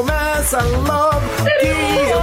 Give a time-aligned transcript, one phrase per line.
[0.00, 2.22] Começa logo que eu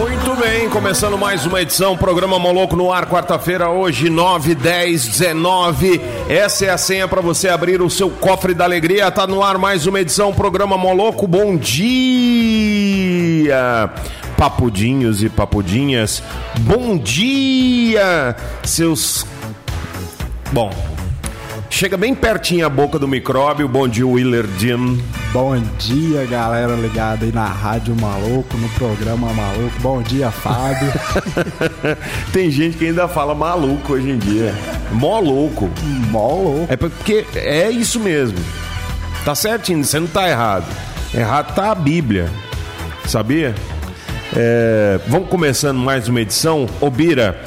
[0.00, 6.00] Muito bem, começando mais uma edição, programa Moloco no ar, quarta-feira, hoje, 9, 10, 19.
[6.26, 9.10] Essa é a senha para você abrir o seu cofre da alegria.
[9.10, 11.26] Tá no ar mais uma edição, programa Moloco.
[11.26, 13.10] Bom dia,
[14.38, 16.22] papudinhos e papudinhas.
[16.60, 18.34] Bom dia,
[18.64, 19.26] seus.
[20.50, 20.70] Bom,
[21.80, 23.66] chega bem pertinho a boca do micróbio.
[23.66, 25.02] Bom dia, Willer Jim.
[25.32, 29.80] Bom dia, galera ligada aí na Rádio Maluco, no programa Maluco.
[29.80, 30.92] Bom dia, Fábio.
[32.34, 34.54] Tem gente que ainda fala maluco hoje em dia.
[34.92, 35.70] Mó louco.
[36.10, 36.66] Mó louco.
[36.70, 38.36] É porque é isso mesmo.
[39.24, 40.66] Tá certinho, você não tá errado.
[41.14, 42.28] Errado tá a Bíblia.
[43.06, 43.54] Sabia?
[44.36, 46.68] É, vamos começando mais uma edição.
[46.78, 47.40] Ô Bira,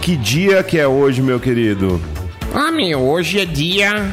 [0.00, 2.00] que dia que é hoje, meu querido?
[2.52, 4.12] Ah, meu, hoje é dia.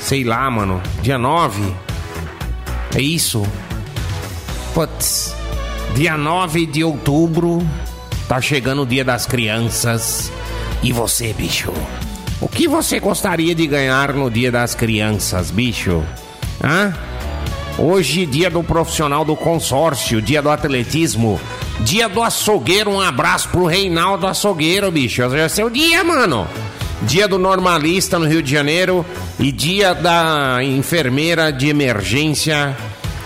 [0.00, 0.82] Sei lá, mano.
[1.00, 1.72] Dia 9.
[2.94, 3.46] É isso?
[4.74, 5.34] Putz.
[5.94, 7.64] Dia 9 de outubro.
[8.26, 10.32] Tá chegando o dia das crianças.
[10.82, 11.72] E você, bicho?
[12.40, 16.02] O que você gostaria de ganhar no dia das crianças, bicho?
[16.64, 16.92] Hã?
[17.78, 21.40] Hoje, dia do profissional do consórcio, dia do atletismo,
[21.80, 22.90] dia do açougueiro.
[22.90, 25.22] Um abraço pro Reinaldo Açougueiro, bicho.
[25.22, 26.46] Hoje é seu dia, mano.
[27.02, 29.04] Dia do normalista no Rio de Janeiro
[29.38, 32.76] e dia da enfermeira de emergência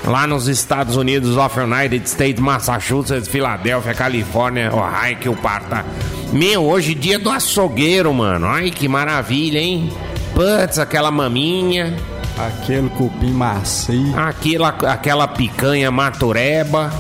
[0.05, 5.85] lá nos Estados Unidos, of United States, Massachusetts, Filadélfia, Califórnia, Ohio, que o parta.
[6.33, 8.47] Meu, hoje dia do açougueiro, mano.
[8.47, 9.91] Ai, que maravilha, hein?
[10.35, 11.97] Putz, aquela maminha,
[12.37, 14.13] Aquele cupim macio.
[14.19, 16.93] aquela, aquela picanha matureba,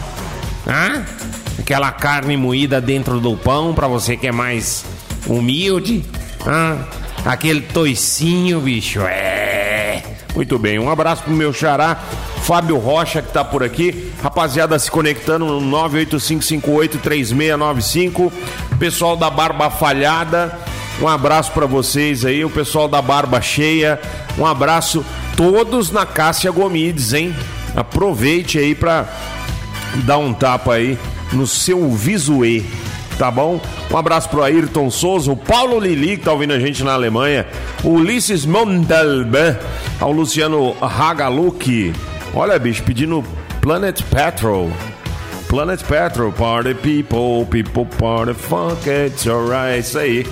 [0.66, 1.04] hã?
[1.58, 4.84] aquela carne moída dentro do pão pra você que é mais
[5.26, 6.04] humilde,
[6.46, 6.78] hã?
[7.24, 10.02] aquele toicinho, bicho, é.
[10.34, 11.96] Muito bem, um abraço pro meu xará,
[12.42, 14.12] Fábio Rocha, que tá por aqui.
[14.22, 18.32] Rapaziada se conectando no 985583695.
[18.78, 20.58] Pessoal da Barba Falhada,
[21.00, 22.44] um abraço pra vocês aí.
[22.44, 24.00] O pessoal da Barba Cheia,
[24.36, 25.04] um abraço.
[25.36, 27.34] Todos na Cássia Gomides, hein?
[27.76, 29.06] Aproveite aí pra
[30.04, 30.98] dar um tapa aí
[31.32, 32.64] no seu visuê,
[33.18, 33.60] tá bom?
[33.90, 37.46] Um abraço pro Ayrton Souza, o Paulo Lili, que tá ouvindo a gente na Alemanha,
[37.82, 39.56] o Ulisses Montalban,
[40.00, 41.92] ao Luciano Hagaluk.
[42.34, 43.24] Olha, bicho, pedindo
[43.60, 44.70] Planet Petrol.
[45.48, 50.26] Planet Petrol, party people, people party funk, it's alright, isso aí.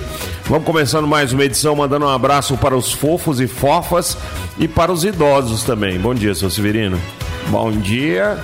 [0.45, 4.17] Vamos começando mais uma edição, mandando um abraço para os fofos e fofas
[4.59, 5.97] e para os idosos também.
[5.97, 6.99] Bom dia, seu Severino.
[7.47, 8.37] Bom dia.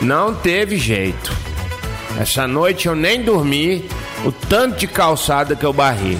[0.00, 1.51] Não teve jeito.
[2.18, 3.88] Essa noite eu nem dormi,
[4.24, 6.18] o tanto de calçada que eu barri.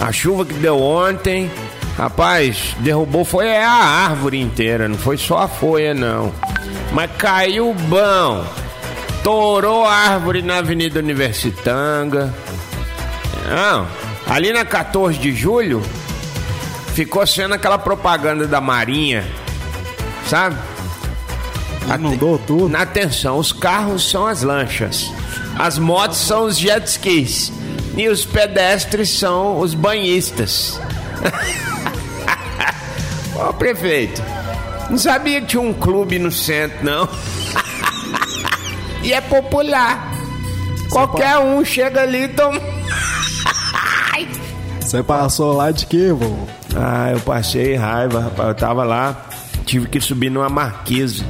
[0.00, 1.50] A chuva que deu ontem,
[1.96, 6.32] rapaz, derrubou foi a árvore inteira, não foi só a folha não.
[6.92, 8.44] Mas caiu bom.
[9.22, 12.32] Torou a árvore na Avenida Universitanga.
[13.48, 13.86] Não,
[14.28, 15.82] ali na 14 de julho
[16.94, 19.24] ficou sendo aquela propaganda da Marinha,
[20.26, 20.56] sabe?
[21.94, 22.68] Inundou tudo.
[22.68, 25.12] Na atenção, os carros são as lanchas,
[25.58, 27.52] as motos são os jet skis
[27.96, 30.80] e os pedestres são os banhistas.
[33.34, 34.22] Ô prefeito,
[34.90, 37.08] não sabia que tinha um clube no centro, não.
[39.02, 40.12] e é popular.
[40.90, 42.60] Qualquer um chega ali e toma.
[44.80, 46.46] Você passou lá de quê, vô?
[46.76, 48.48] Ah, eu passei raiva, rapaz.
[48.50, 49.26] Eu tava lá,
[49.64, 51.24] tive que subir numa marquise.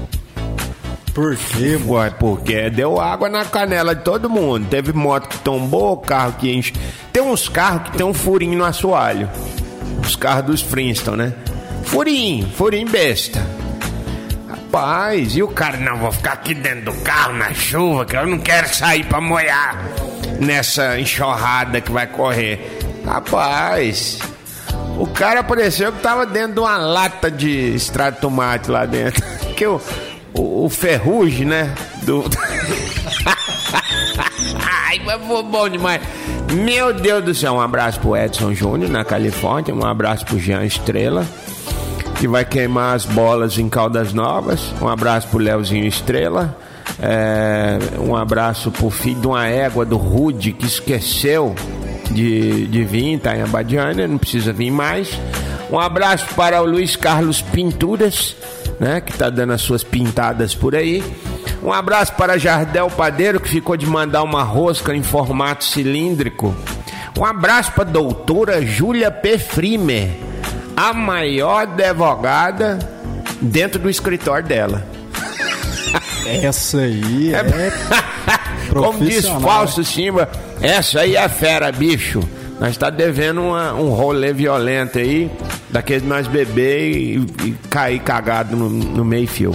[1.17, 1.81] Por quê?
[1.83, 4.69] Ué, porque deu água na canela de todo mundo.
[4.69, 6.75] Teve moto que tombou, carro que enche.
[7.11, 9.27] Tem uns carros que tem um furinho no assoalho.
[10.05, 11.33] Os carros dos Flintstone, né?
[11.85, 13.43] Furinho, furinho besta.
[14.47, 18.27] Rapaz, e o cara, não, vou ficar aqui dentro do carro na chuva, que eu
[18.27, 19.83] não quero sair pra molhar
[20.39, 22.79] nessa enxurrada que vai correr.
[23.07, 24.19] Rapaz,
[24.99, 29.25] o cara pareceu que tava dentro de uma lata de extrato tomate lá dentro.
[29.57, 29.81] Que o,
[30.39, 31.75] o, o ferrugem, né?
[32.03, 32.25] Do.
[34.61, 36.01] Ai, foi bom demais.
[36.55, 40.65] Meu Deus do céu, um abraço pro Edson Júnior na Califórnia, um abraço pro Jean
[40.65, 41.27] Estrela.
[42.19, 44.73] que vai queimar as bolas em Caldas Novas.
[44.81, 46.57] Um abraço pro Leozinho Estrela.
[46.99, 51.55] É, um abraço pro filho de uma égua do Rude que esqueceu
[52.11, 55.11] de, de vir, tá em Abadiânia, não precisa vir mais.
[55.71, 58.37] Um abraço para o Luiz Carlos Pinturas,
[58.79, 61.03] né, que tá dando as suas pintadas por aí.
[61.63, 66.55] Um abraço para Jardel Padeiro, que ficou de mandar uma rosca em formato cilíndrico.
[67.19, 69.39] Um abraço para a doutora Júlia P.
[69.39, 70.11] Frimer,
[70.77, 72.79] a maior advogada
[73.41, 74.87] dentro do escritório dela.
[76.27, 77.43] Essa aí é.
[78.73, 79.27] Como diz.
[79.27, 80.29] Fausto Simba,
[80.61, 82.21] essa aí é fera, bicho.
[82.61, 85.31] Nós tá devendo uma- um rolê violento aí,
[85.77, 89.55] daqueles nós beber e, e cair cagado no, no meio-fio.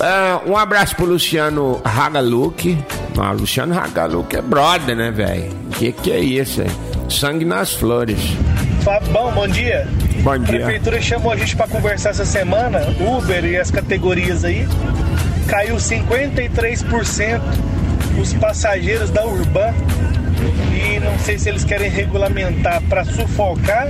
[0.00, 2.78] Ah, um abraço pro Luciano Hagaluk.
[3.18, 5.52] Ah, Luciano Hagaluk é brother, né, velho?
[5.72, 6.70] Que que é isso, aí?
[7.10, 8.18] Sangue nas flores.
[8.82, 9.86] Fabão, bom dia.
[10.22, 10.60] Bom A dia.
[10.60, 14.66] prefeitura chamou a gente para conversar essa semana, Uber e as categorias aí.
[15.46, 17.38] Caiu 53%
[18.18, 19.74] os passageiros da Urban.
[20.72, 23.88] E não sei se eles querem regulamentar para sufocar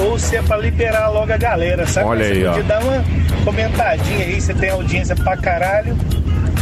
[0.00, 2.06] ou se é para liberar logo a galera, sabe?
[2.08, 2.50] Olha Você aí, ó.
[2.50, 3.04] podia dar uma
[3.44, 5.96] comentadinha aí, você tem audiência pra caralho,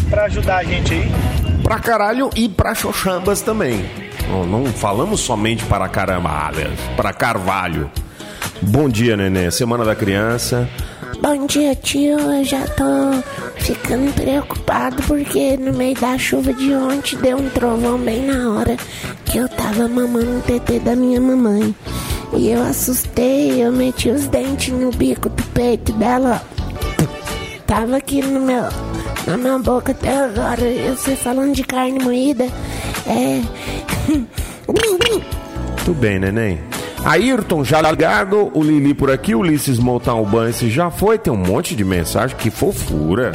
[0.08, 1.12] pra ajudar a gente aí.
[1.62, 3.84] Pra caralho e pra Xoxambas também.
[4.28, 7.90] Não, não falamos somente para caralhas, para Carvalho.
[8.62, 9.50] Bom dia, neném.
[9.50, 10.68] Semana da criança.
[11.20, 12.18] Bom dia, tio.
[12.18, 12.84] Eu já tô
[13.56, 18.76] ficando preocupado porque no meio da chuva de ontem deu um trovão bem na hora
[19.24, 21.74] que eu tava mamando o TT da minha mamãe.
[22.36, 26.42] E eu assustei, eu meti os dentes no bico do peito dela.
[27.66, 28.64] Tava aqui no meu,
[29.26, 30.62] na minha boca até agora.
[30.62, 32.44] Eu sei falando de carne moída.
[33.06, 33.42] É.
[35.84, 36.75] Tudo bem, neném.
[37.06, 41.85] Ayrton já ligado, o Lili por aqui, Ulisses Banks já foi, tem um monte de
[41.85, 43.31] mensagem, que fofura.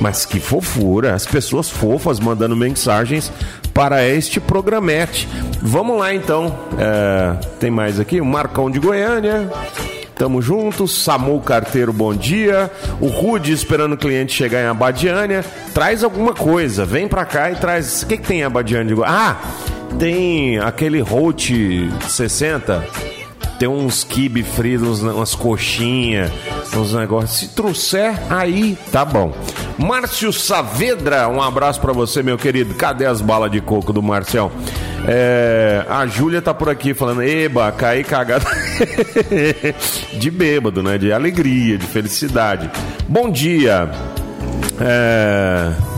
[0.00, 3.32] Mas que fofura, as pessoas fofas mandando mensagens
[3.74, 5.28] para este programete.
[5.60, 9.50] Vamos lá então, É, tem mais aqui, o Marcão de Goiânia.
[10.14, 12.70] Tamo juntos, Samu Carteiro, bom dia.
[13.00, 15.44] O Rude esperando o cliente chegar em Abadiânia.
[15.74, 18.02] Traz alguma coisa, vem pra cá e traz.
[18.02, 18.94] O que, que tem em Abadiânia?
[19.04, 19.36] Ah,
[19.98, 21.50] tem aquele Holt
[22.08, 22.84] 60.
[23.58, 26.30] Tem uns kibe fritos, umas coxinhas,
[26.74, 27.38] uns negócios.
[27.38, 29.34] Se trouxer, aí tá bom.
[29.76, 32.74] Márcio Saavedra, um abraço pra você, meu querido.
[32.74, 34.50] Cadê as balas de coco do Marcial?
[35.06, 38.46] É, a Júlia tá por aqui falando, eba, caí cagado.
[40.18, 40.98] de bêbado, né?
[40.98, 42.70] De alegria, de felicidade.
[43.08, 43.90] Bom dia.
[44.80, 45.89] É...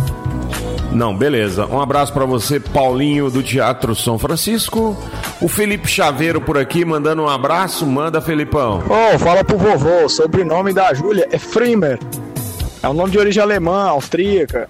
[0.93, 1.67] Não, beleza.
[1.67, 4.97] Um abraço pra você, Paulinho do Teatro São Francisco.
[5.41, 7.87] O Felipe Chaveiro por aqui mandando um abraço.
[7.87, 8.83] Manda, Felipão.
[8.89, 11.99] Ô, fala pro vovô, o sobrenome da Júlia é Frimer.
[12.83, 14.69] É um nome de origem alemã, austríaca.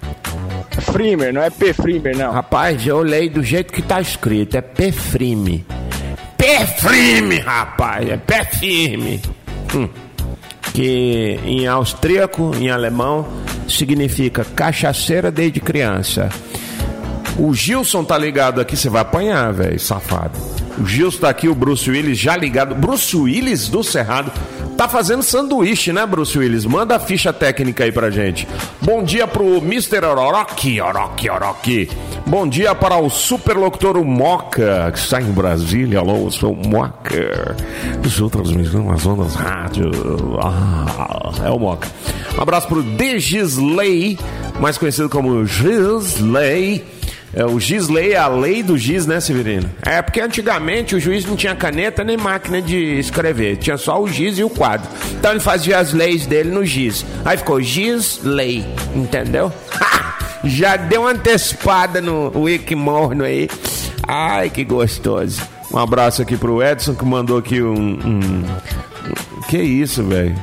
[0.77, 1.73] É Frimer, não é P.
[1.73, 2.31] Frimer, não.
[2.31, 4.57] Rapaz, eu olhei do jeito que tá escrito.
[4.57, 5.67] É pé frime.
[6.39, 8.09] Pé firme, rapaz.
[8.09, 9.21] É pé firme.
[9.75, 9.89] Hum.
[10.73, 13.27] Que em austríaco, em alemão,
[13.69, 16.29] significa cachaceira desde criança.
[17.39, 20.52] O Gilson tá ligado aqui, você vai apanhar, velho, safado.
[20.79, 22.75] O Gilson tá aqui, o Bruce Willis já ligado.
[22.75, 24.33] Bruce Willis do Cerrado
[24.77, 26.65] tá fazendo sanduíche, né, Bruce Willis?
[26.65, 28.49] Manda a ficha técnica aí pra gente.
[28.81, 30.05] Bom dia pro Mr.
[30.05, 31.91] Orochi, Orochi, Orochi.
[32.27, 35.99] Bom dia para o superlocutor Moca, que está em Brasília.
[35.99, 37.57] Alô, eu sou o Moca.
[38.05, 39.91] Estou transmitindo nas ondas rádio.
[40.41, 41.89] Ah, é o Moca.
[42.39, 44.19] Um abraço pro Degisley,
[44.59, 46.85] mais conhecido como Gisley.
[47.35, 49.71] É, o Gisley é a lei do giz, né, Severino?
[49.87, 53.57] É, porque antigamente o juiz não tinha caneta nem máquina de escrever.
[53.57, 54.87] Tinha só o giz e o quadro.
[55.13, 57.07] Então ele fazia as leis dele no giz.
[57.25, 59.51] Aí ficou Gisley, entendeu?
[59.81, 60.19] Ha!
[60.45, 63.49] Já deu uma antecipada no Wiki Morno aí.
[64.07, 65.41] Ai, que gostoso.
[65.73, 67.75] Um abraço aqui pro Edson que mandou aqui um.
[67.95, 68.45] um-
[69.49, 70.35] que isso, velho?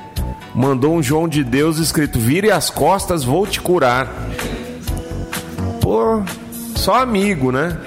[0.56, 4.12] Mandou um João de Deus escrito: Vire as costas, vou te curar.
[5.82, 6.24] Pô,
[6.80, 7.78] só amigo, né?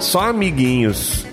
[0.00, 1.24] Só amiguinhos.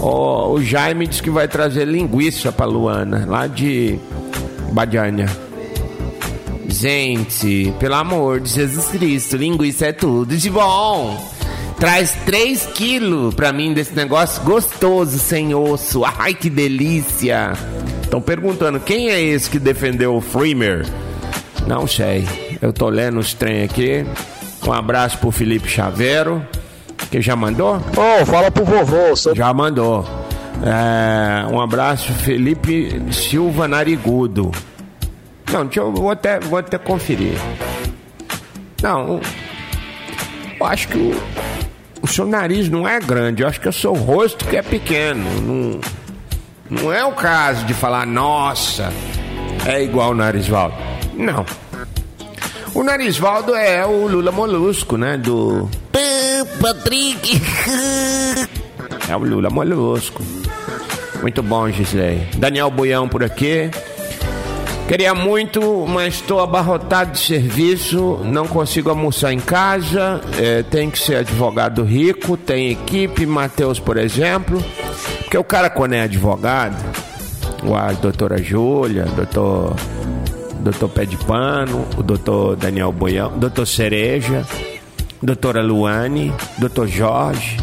[0.00, 3.98] Ó, o Jaime disse que vai trazer linguiça pra Luana, lá de
[4.72, 5.28] Badiânia.
[6.68, 11.18] Gente, pelo amor de Jesus Cristo, linguiça é tudo de bom.
[11.80, 16.04] Traz 3 quilos pra mim desse negócio gostoso, sem osso.
[16.04, 17.52] Ai, que delícia.
[18.02, 20.86] Estão perguntando, quem é esse que defendeu o Freemer?
[21.66, 22.24] Não sei.
[22.62, 24.04] Eu tô lendo os trem aqui.
[24.66, 26.46] Um abraço pro Felipe Chaveiro,
[27.10, 27.76] que já mandou?
[27.76, 29.34] Ô, fala pro vovô, sou...
[29.34, 30.06] Já mandou.
[30.62, 34.50] É, um abraço, Felipe Silva Narigudo.
[35.52, 37.38] Não, deixa eu vou até, vou até conferir.
[38.82, 39.20] Não,
[40.58, 41.22] eu acho que o,
[42.02, 44.62] o seu nariz não é grande, eu acho que é o seu rosto que é
[44.62, 45.24] pequeno.
[45.40, 45.80] Não,
[46.68, 48.92] não é o caso de falar, nossa,
[49.66, 50.74] é igual o Narisvaldo.
[51.14, 51.46] Não.
[52.78, 55.16] O Narisvaldo é o Lula Molusco, né?
[55.16, 55.68] Do.
[56.60, 57.40] Patrick.
[59.08, 60.22] É o Lula Molusco.
[61.20, 62.28] Muito bom, Gisley.
[62.36, 63.68] Daniel Buião por aqui.
[64.86, 70.98] Queria muito, mas estou abarrotado de serviço, não consigo almoçar em casa, é, tem que
[70.98, 74.62] ser advogado rico, tem equipe, Matheus, por exemplo.
[75.18, 76.76] Porque o cara, quando é advogado,
[77.64, 79.74] o- a doutora Júlia, doutor,
[80.60, 84.46] doutor Pé de Pano, o doutor Daniel Boião, doutor Cereja,
[85.22, 87.56] doutora Luane, doutor Jorge,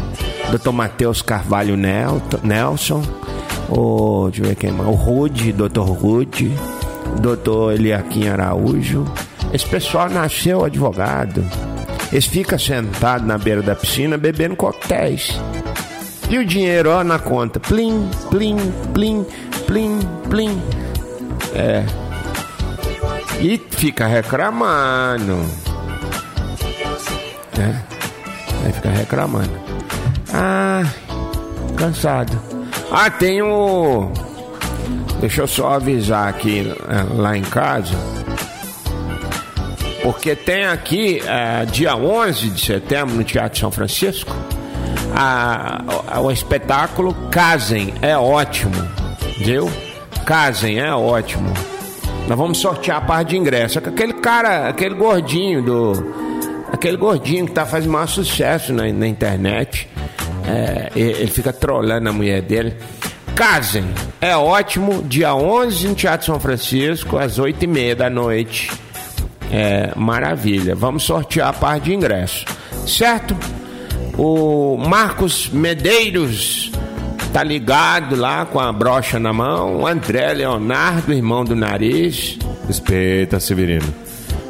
[0.50, 3.02] doutor Matheus Carvalho Nelson,
[3.68, 6.52] o, deixa eu ver quem mais, o Rude, doutor Rude,
[7.20, 9.04] doutor Eliaquim Araújo.
[9.52, 11.44] Esse pessoal nasceu advogado.
[12.12, 15.38] Eles ficam sentados na beira da piscina bebendo coquetéis.
[16.28, 17.60] E o dinheiro, ó, na conta.
[17.60, 18.56] Plim, plim,
[18.92, 19.24] plim,
[19.66, 19.98] plim,
[20.28, 20.62] plim.
[21.54, 21.84] É.
[23.40, 25.44] E fica reclamando.
[27.58, 27.74] É.
[28.64, 29.50] Aí fica reclamando.
[30.32, 30.82] Ah,
[31.76, 32.38] cansado.
[32.90, 34.10] Ah, tem o.
[35.20, 37.94] Deixa eu só avisar aqui eh, lá em casa.
[40.02, 44.34] Porque tem aqui, eh, dia 11 de setembro, no Teatro São Francisco,
[45.14, 48.72] a- a- o espetáculo Casem é ótimo,
[49.38, 49.70] viu?
[50.24, 51.52] Casem é ótimo.
[52.28, 53.78] Nós vamos sortear a parte de ingresso.
[53.78, 55.92] Aquele cara, aquele gordinho do.
[56.72, 59.88] Aquele gordinho que tá fazendo maior sucesso na, na internet.
[60.44, 62.76] É, ele fica trolando a mulher dele.
[63.34, 63.84] Casem
[64.20, 68.72] é ótimo, dia 11 no Teatro São Francisco, às 8h30 da noite.
[69.52, 70.74] É, maravilha.
[70.74, 72.44] Vamos sortear a parte de ingresso.
[72.86, 73.36] Certo?
[74.18, 76.72] O Marcos Medeiros
[77.36, 79.82] tá ligado lá com a brocha na mão.
[79.82, 82.38] O André Leonardo, irmão do nariz.
[82.66, 83.94] Respeita, Severino.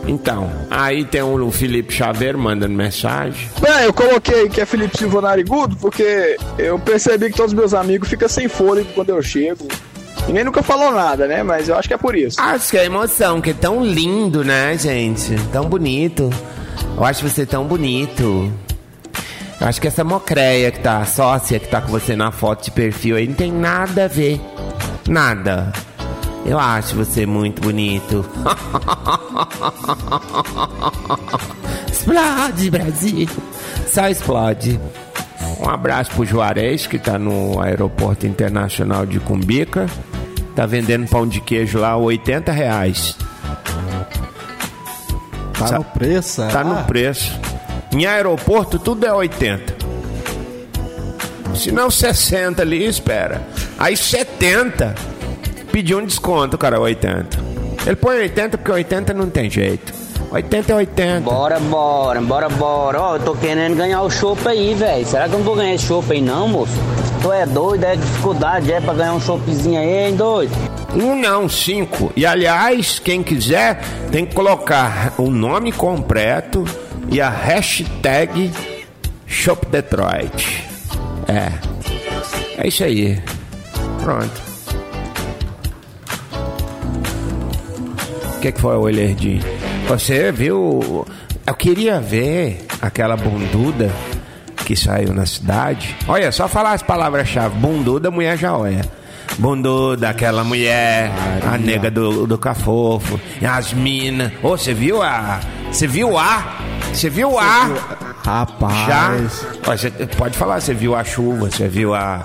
[0.07, 3.50] Então, aí tem o Felipe Chaveiro mandando mensagem.
[3.61, 7.75] Bem, eu coloquei que é Felipe Silva Narigudo porque eu percebi que todos os meus
[7.75, 9.66] amigos ficam sem fôlego quando eu chego.
[10.28, 11.43] Ninguém nunca falou nada, né?
[11.43, 12.40] Mas eu acho que é por isso.
[12.40, 15.35] Acho que é emoção, que é tão lindo, né, gente?
[15.50, 16.31] Tão bonito.
[16.97, 18.52] Eu acho você tão bonito.
[19.66, 23.16] Acho que essa mocreia que tá, sócia que tá com você na foto de perfil
[23.16, 24.40] aí, não tem nada a ver.
[25.08, 25.73] Nada.
[26.44, 28.25] Eu acho você muito bonito.
[31.90, 33.28] explode, Brasil.
[33.92, 34.78] Só explode.
[35.58, 39.87] Um abraço pro Juarez, que tá no Aeroporto Internacional de Cumbica.
[40.54, 43.18] Tá vendendo pão de queijo lá, 80 reais.
[45.58, 46.42] Tá Sa- no preço?
[46.52, 47.55] Tá ah, no preço.
[47.96, 49.74] Em aeroporto tudo é 80.
[51.54, 53.40] Se não 60 ali, espera.
[53.78, 54.94] Aí 70.
[55.72, 57.38] Pediu um desconto, cara, 80.
[57.86, 59.94] Ele põe 80 porque 80 não tem jeito.
[60.30, 61.20] 80 é 80.
[61.20, 63.00] Bora, bora, bora, bora.
[63.00, 65.06] Ó, eu tô querendo ganhar o chopp aí, velho.
[65.06, 66.74] Será que eu não vou ganhar esse chopp aí, não, moço?
[67.22, 70.52] Tu é doido, é dificuldade, é pra ganhar um choppzinho aí, hein, doido?
[70.94, 72.12] Um não, cinco.
[72.14, 73.80] E aliás, quem quiser
[74.12, 76.66] tem que colocar o nome completo
[77.10, 78.50] e a hashtag
[79.26, 80.64] Shop Detroit.
[81.28, 81.52] É.
[82.58, 83.20] É isso aí.
[84.02, 84.42] Pronto.
[88.36, 89.42] O que, que foi o Elerdinho?
[89.88, 91.06] Você viu?
[91.46, 93.90] Eu queria ver aquela bunduda
[94.64, 95.96] que saiu na cidade.
[96.08, 97.56] Olha, só falar as palavras-chave.
[97.58, 98.84] Bunduda, mulher já olha.
[99.38, 101.10] Bunduda, aquela mulher,
[101.46, 104.32] a nega do, do cafofo, as minas.
[104.42, 105.40] Ô, você viu a.
[105.70, 106.75] Você viu a?
[106.93, 107.69] Você viu a?
[108.25, 108.87] Rapaz.
[108.87, 109.11] Já?
[109.66, 112.23] Ó, Você pode falar, você viu a chuva, você viu a,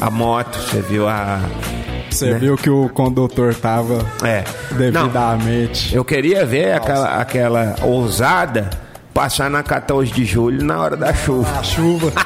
[0.00, 1.40] a moto, você viu a.
[2.10, 2.38] Você né?
[2.38, 4.44] viu que o condutor tava É.
[4.72, 5.94] devidamente.
[5.94, 8.70] Eu queria ver aquela, aquela ousada
[9.12, 11.58] passar na 14 de julho na hora da chuva.
[11.58, 12.12] A chuva.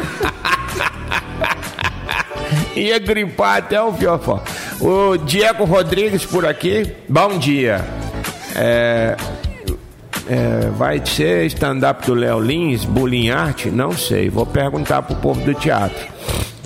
[2.77, 4.43] Ia gripar até o fiofó.
[4.81, 6.93] O Diego Rodrigues por aqui.
[7.09, 7.85] Bom dia.
[8.55, 9.17] É,
[10.29, 13.67] é, vai ser stand-up do Léo Lins, Bullying Art?
[13.67, 14.29] Não sei.
[14.29, 16.07] Vou perguntar pro povo do teatro.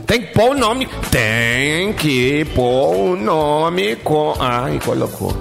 [0.06, 0.88] Tem que pôr o nome.
[1.10, 4.34] Tem que pôr o nome com.
[4.38, 5.32] Ai, colocou.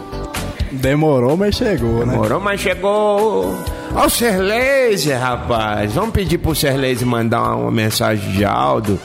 [0.71, 2.13] Demorou, mas chegou, né?
[2.13, 3.55] Demorou, mas chegou.
[3.93, 5.93] Ó, o Serleise, rapaz.
[5.93, 8.99] Vamos pedir pro Serleise mandar uma mensagem de áudio.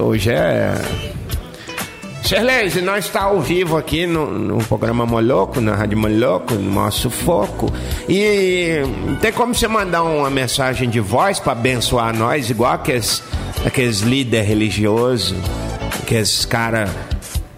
[0.00, 1.11] Hoje é.
[2.22, 7.10] Serlese, nós está ao vivo aqui no, no programa Moloco, na Rádio Moloco, no nosso
[7.10, 7.70] foco.
[8.08, 8.76] E
[9.20, 13.22] tem como você mandar uma mensagem de voz para abençoar nós, igual aqueles,
[13.66, 15.36] aqueles líderes religiosos,
[16.00, 16.88] aqueles caras.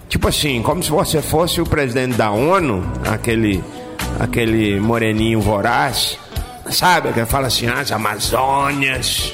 [0.09, 3.62] Tipo assim, como se você fosse o presidente da ONU, aquele,
[4.18, 6.18] aquele moreninho voraz,
[6.71, 7.12] sabe?
[7.12, 9.30] Que fala assim, as Amazônias,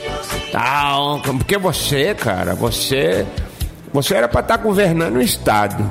[0.50, 1.20] tal.
[1.20, 3.25] Porque você, cara, você
[3.92, 5.88] você era para estar tá governando o estado.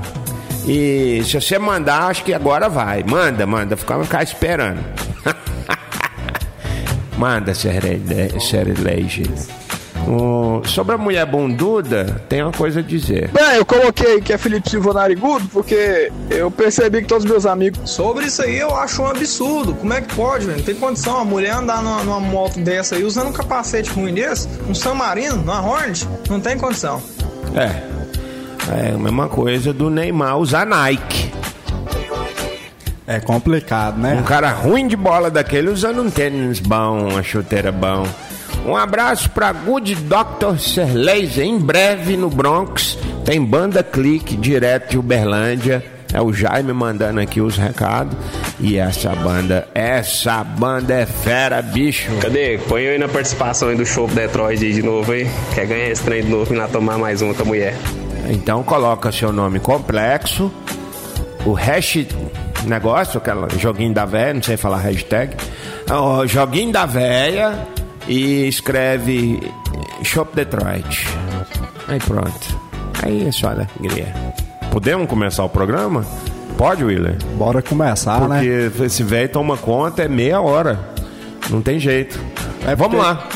[0.68, 3.04] E se você mandar, acho que agora vai.
[3.04, 4.80] Manda, manda, ficar ficar esperando.
[7.18, 9.24] manda, Serelege.
[10.08, 13.30] O, sobre a mulher bunduda, tem uma coisa a dizer.
[13.30, 17.90] Bem, eu coloquei que é Felipe Silva narigudo porque eu percebi que todos meus amigos.
[17.90, 19.74] Sobre isso aí, eu acho um absurdo.
[19.76, 20.58] Como é que pode, velho?
[20.58, 24.14] Não tem condição a mulher andar numa, numa moto dessa aí usando um capacete ruim
[24.14, 26.08] desse, um San Marino, numa Hornet?
[26.30, 27.02] Não tem condição.
[27.56, 27.89] É.
[28.72, 31.32] É a mesma coisa do Neymar usar Nike.
[33.08, 34.16] É complicado, né?
[34.20, 38.06] Um cara ruim de bola daquele usando um tênis bom, uma chuteira bom.
[38.66, 40.60] Um abraço para Good Dr.
[40.60, 41.44] Serlaser.
[41.44, 45.84] Em breve no Bronx tem banda clique direto de Uberlândia.
[46.14, 48.16] É o Jaime mandando aqui os recados.
[48.60, 52.12] E essa banda, essa banda é fera, bicho.
[52.22, 52.60] Cadê?
[52.68, 55.28] Põe eu aí na participação aí do show Detroit de novo aí.
[55.56, 57.76] Quer ganhar esse trem de novo e lá tomar mais uma com a mulher.
[58.28, 60.52] Então coloca seu nome complexo,
[61.46, 62.06] o hash
[62.66, 65.36] negócio, aquele joguinho da véia, não sei falar hashtag,
[65.90, 67.68] o joguinho da véia
[68.08, 69.40] e escreve
[70.04, 71.08] Shop Detroit.
[71.88, 72.60] Aí pronto.
[73.04, 74.14] Aí é só alegria.
[74.72, 76.06] Podemos começar o programa?
[76.58, 77.16] Pode, Willer?
[77.36, 78.70] Bora começar, Porque né?
[78.70, 80.80] Porque esse velho toma conta, é meia hora.
[81.50, 82.20] Não tem jeito.
[82.68, 83.28] É Vamos lá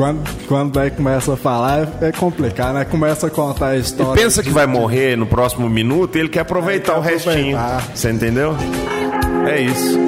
[0.00, 2.86] quando, quando daí começa a falar é, é complicado, né?
[2.86, 4.12] Começa a contar a história.
[4.12, 7.12] Ele pensa que vai morrer no próximo minuto e ele quer aproveitar ele quer o
[7.12, 7.58] restinho.
[7.94, 8.56] Você entendeu?
[9.46, 9.98] É isso.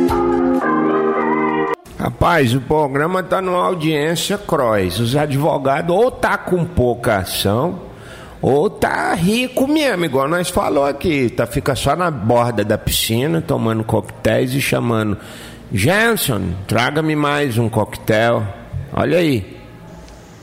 [1.99, 4.99] Rapaz, o programa tá numa audiência cross.
[4.99, 7.83] Os advogados ou tá com pouca ação,
[8.41, 11.29] ou tá rico mesmo, igual nós falou aqui.
[11.29, 15.19] Tá, fica só na borda da piscina, tomando coquetéis e chamando.
[15.71, 18.43] Jenson, traga-me mais um coquetel.
[18.95, 19.62] Olha aí.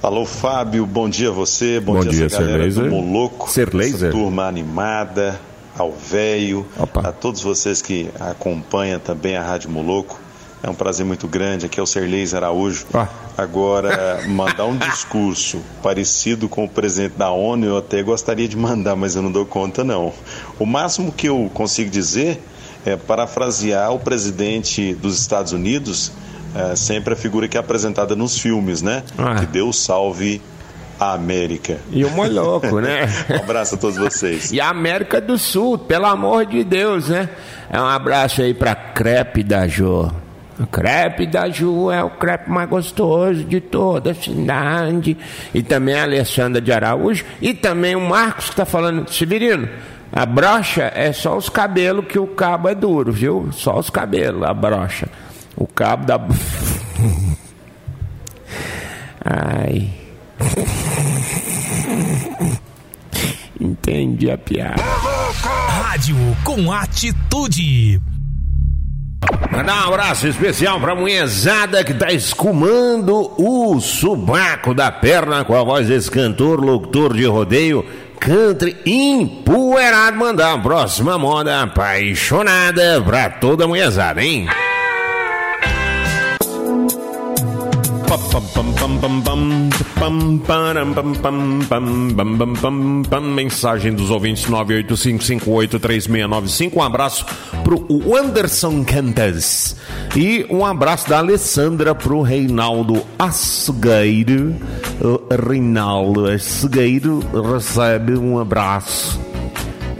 [0.01, 3.73] Alô, Fábio, bom dia a você, bom, bom dia, dia essa galera do Moloco, Ser
[3.73, 4.11] laser.
[4.11, 5.37] turma animada,
[5.77, 6.65] ao velho,
[7.03, 10.17] a todos vocês que acompanham também a Rádio Moloco.
[10.63, 11.65] É um prazer muito grande.
[11.65, 12.85] Aqui é o Serleis Araújo.
[12.93, 13.09] Ah.
[13.37, 18.95] Agora, mandar um discurso parecido com o presidente da ONU, eu até gostaria de mandar,
[18.95, 20.13] mas eu não dou conta, não.
[20.57, 22.41] O máximo que eu consigo dizer
[22.85, 26.13] é parafrasear o presidente dos Estados Unidos
[26.55, 29.03] é sempre a figura que é apresentada nos filmes, né?
[29.17, 29.35] Ah.
[29.35, 30.41] Que Deus salve
[30.99, 31.77] a América.
[31.91, 33.07] E o louco, né?
[33.29, 34.51] um abraço a todos vocês.
[34.51, 37.29] E a América do Sul, pelo amor de Deus, né?
[37.69, 40.11] É um abraço aí pra crepe da Jô.
[40.59, 45.15] O crepe da Ju é o crepe mais gostoso de toda a cidade.
[45.53, 47.23] E também a Alessandra de Araújo.
[47.41, 49.69] E também o Marcos que está falando, Severino,
[50.11, 53.49] a brocha é só os cabelos que o cabo é duro, viu?
[53.53, 55.07] Só os cabelos, a brocha.
[55.55, 56.19] O cabo da.
[59.25, 59.89] Ai.
[63.59, 64.81] Entendi a piada.
[65.83, 68.01] Rádio com atitude.
[69.51, 75.63] Mandar um abraço especial pra mulherzada que tá escumando o subaco da perna com a
[75.63, 77.85] voz desse cantor, locutor de rodeio,
[78.19, 80.17] country empoeirado.
[80.17, 84.47] Mandar uma próxima moda apaixonada pra toda a mulherzada, hein?
[93.21, 96.75] Mensagem dos ouvintes 985583695.
[96.75, 97.23] Um abraço
[97.63, 97.85] pro
[98.17, 99.75] Anderson Cantas.
[100.15, 104.55] E um abraço da Alessandra pro Reinaldo Asgueiro.
[104.99, 107.19] O Reinaldo Asgueiro
[107.53, 109.21] recebe um abraço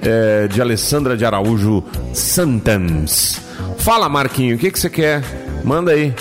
[0.02, 3.39] é, de Alessandra de Araújo Santans.
[3.78, 5.22] Fala, Marquinho, o que, que você quer?
[5.63, 6.12] Manda aí.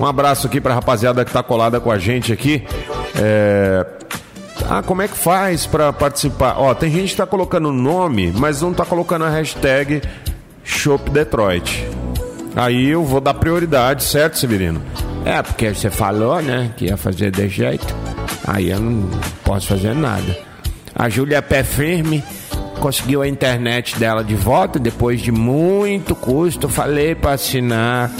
[0.00, 2.64] Um abraço aqui pra rapaziada que tá colada com a gente aqui.
[3.14, 3.86] É...
[4.68, 6.54] Ah, como é que faz para participar?
[6.58, 10.00] Ó, tem gente que tá colocando nome, mas não tá colocando a hashtag
[10.64, 11.86] Shop Detroit.
[12.56, 14.80] Aí eu vou dar prioridade, certo, Severino?
[15.24, 17.94] É, porque você falou, né, que ia fazer de jeito.
[18.46, 19.06] Aí eu não
[19.44, 20.38] posso fazer nada.
[20.94, 22.24] A Júlia Pé Firme
[22.80, 26.68] conseguiu a internet dela de volta depois de muito custo.
[26.68, 28.10] Falei para assinar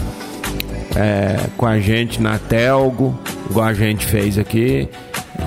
[0.96, 4.88] é, com a gente na Telgo, igual a gente fez aqui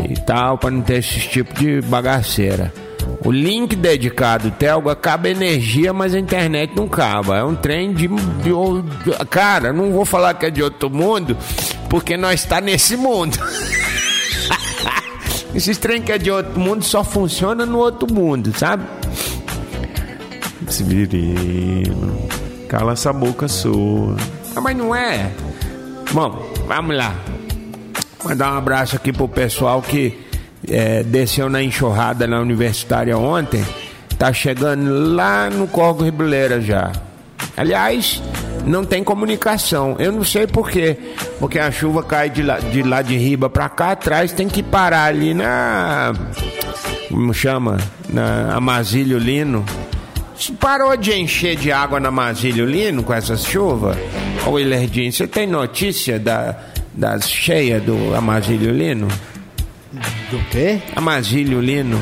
[0.10, 2.73] e tal, para não ter esse tipo de bagaceira.
[3.25, 7.38] O link dedicado, Telgo, acaba energia, mas a internet não acaba.
[7.38, 11.38] É um trem de, de- Cara, não vou falar que é de outro mundo,
[11.89, 13.38] porque nós está nesse mundo.
[15.56, 18.84] Esses trem que é de outro mundo só funciona no outro mundo, sabe?
[20.67, 22.17] Severino,
[22.67, 24.15] cala essa boca sua.
[24.55, 25.31] Ah, mas não é.
[26.11, 27.15] Bom, vamos lá.
[28.23, 30.17] Mandar um abraço aqui pro pessoal que
[30.69, 33.65] é, desceu na enxurrada na universitária ontem.
[34.17, 36.91] Tá chegando lá no Corgo Ribuleira já.
[37.57, 38.21] Aliás,
[38.65, 39.95] não tem comunicação.
[39.99, 40.97] Eu não sei por quê.
[41.39, 44.63] Porque a chuva cai de lá de, lá de riba pra cá atrás, tem que
[44.63, 46.13] parar ali na.
[47.09, 47.77] Como chama?
[48.09, 49.65] Na Amazílio Lino.
[50.51, 53.97] Parou de encher de água na Amazílio Lino com essas chuvas?
[54.45, 54.51] Ô
[55.12, 56.56] você tem notícia da,
[56.93, 59.08] das cheias do Amazílio Lino?
[60.29, 60.82] Do quê?
[60.95, 62.01] Amazílio Lino.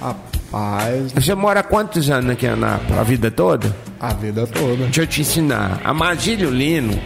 [0.00, 2.98] Rapaz, Você mora quantos anos aqui em Anápolis?
[2.98, 3.74] A vida toda?
[3.98, 4.84] a vida toda.
[4.84, 5.80] Deixa eu te ensinar.
[5.84, 7.00] Amazílio Lino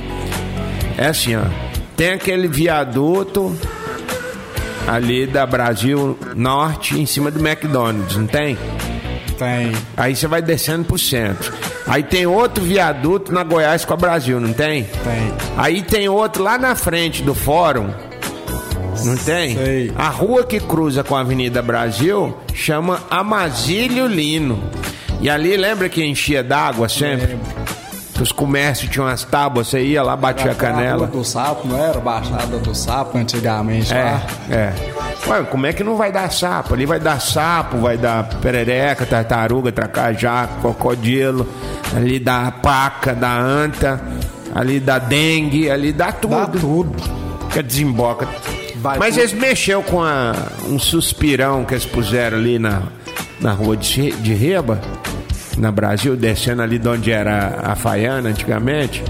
[0.97, 1.43] é assim, ó.
[1.95, 3.55] Tem aquele viaduto
[4.89, 8.57] ali da Brasil Norte em cima do McDonald's, não tem?
[9.39, 9.73] Tem.
[9.97, 11.53] Aí você vai descendo pro centro.
[11.87, 14.85] Aí tem outro viaduto na Goiás com a Brasil, não tem?
[14.85, 15.33] Tem.
[15.57, 17.91] Aí tem outro lá na frente do fórum.
[19.05, 19.57] Não tem?
[19.57, 19.93] Sei.
[19.95, 24.63] A rua que cruza com a Avenida Brasil chama Amazílio Lino.
[25.21, 27.37] E ali lembra que enchia d'água sempre?
[28.21, 31.07] Os comércios tinham umas tábuas, você ia lá, batia a canela.
[31.07, 32.01] do Sapo, não era?
[32.01, 34.23] Baixada do Sapo antigamente lá.
[34.51, 34.75] É, é.
[35.29, 36.73] Ué, como é que não vai dar sapo?
[36.75, 41.47] Ali vai dar sapo, vai dar perereca, tartaruga, tracajá, crocodilo,
[41.95, 44.01] ali dá paca, dá anta,
[44.55, 46.31] ali dá dengue, ali dá tudo.
[46.37, 46.95] Dá tudo.
[47.53, 48.29] Que desemboca.
[48.77, 49.21] Vai Mas tudo.
[49.21, 50.33] eles mexeu com a-
[50.69, 52.83] um suspirão que eles puseram ali na,
[53.41, 54.81] na rua de, de Reba,
[55.59, 59.03] na Brasil, descendo ali de onde era a Faiana antigamente,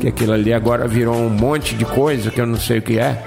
[0.00, 2.98] que aquilo ali agora virou um monte de coisa que eu não sei o que
[2.98, 3.22] é.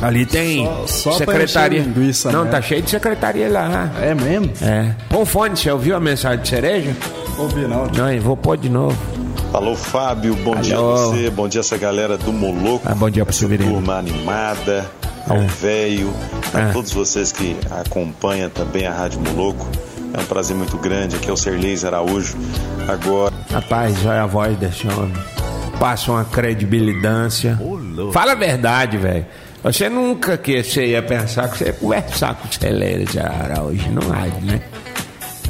[0.00, 1.82] Ali tem Só- só pra secretaria.
[1.82, 2.50] linguiça, não, né?
[2.52, 3.90] tá cheio de secretaria lá.
[4.00, 4.50] É mesmo?
[4.62, 4.94] É.
[5.10, 6.96] Põe fone, você ouviu a mensagem de cereja?
[7.36, 7.86] Ouvi não.
[7.86, 8.96] Não, eu vou pôr de novo.
[9.52, 11.10] Alô, Fábio, bom dia a Alô.
[11.12, 12.80] você, bom dia essa galera do Moloco.
[12.86, 13.72] Ah, bom dia pro essa Severino.
[13.72, 14.86] turma animada,
[15.28, 15.46] ao É.
[15.46, 16.10] velho,
[16.54, 16.72] a É.
[16.72, 19.66] todos vocês que acompanham também a Rádio Moloco.
[20.12, 22.36] É um prazer muito grande, aqui é o Serleis Araújo.
[22.88, 25.12] Agora, Rapaz, olha a voz desse homem.
[25.78, 27.56] Passa uma credibilidade.
[28.12, 29.26] Fala a verdade, velho.
[29.62, 34.12] Você nunca que você ia pensar que você ia conversar com o de Araújo, não
[34.12, 34.62] há, né?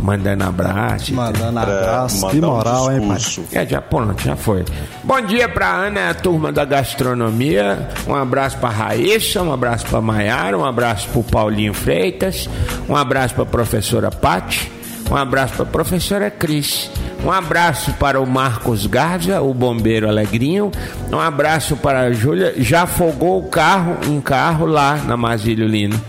[0.03, 1.15] Mandando abraço.
[1.15, 2.29] Mandando para abraço.
[2.29, 3.63] Que moral, um hein, pai?
[3.63, 4.65] É, já pronto, já foi.
[5.05, 7.89] Bom dia pra Ana, a turma da gastronomia.
[8.07, 12.49] Um abraço pra Raíssa, um abraço pra Maiara, um abraço pro Paulinho Freitas,
[12.89, 14.71] um abraço pra professora Pati,
[15.11, 16.91] um abraço pra professora Cris.
[17.23, 20.71] Um abraço para o Marcos Garza, o bombeiro alegrinho.
[21.13, 22.55] Um abraço para a Júlia.
[22.57, 26.01] Já afogou o carro, um carro lá na Masílio Lino.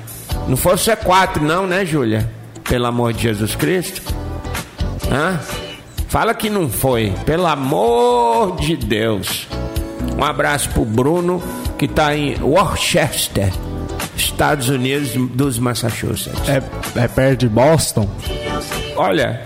[0.47, 2.29] Não foi o C4 não, né, Júlia?
[2.71, 4.01] Pelo amor de Jesus Cristo.
[5.11, 5.37] Hã?
[6.07, 9.45] Fala que não foi, pelo amor de Deus.
[10.17, 11.43] Um abraço pro Bruno,
[11.77, 13.51] que tá em Worcester,
[14.15, 16.47] Estados Unidos dos Massachusetts.
[16.47, 16.63] É,
[16.97, 18.09] é perto de Boston?
[18.95, 19.41] Olha,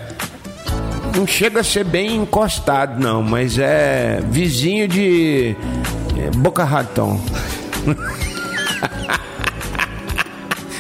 [1.17, 5.55] não chega a ser bem encostado, não, mas é vizinho de
[6.37, 7.19] Boca Raton.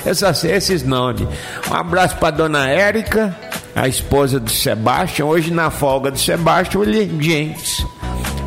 [0.05, 1.27] Eu só sei esses nomes.
[1.69, 3.35] Um abraço pra dona Érica,
[3.75, 5.29] a esposa do Sebastião.
[5.29, 7.85] Hoje na folga do Sebastião, Willer James.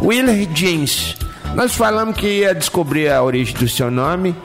[0.01, 1.17] Willer James.
[1.55, 4.37] Nós falamos que ia descobrir a origem do seu nome.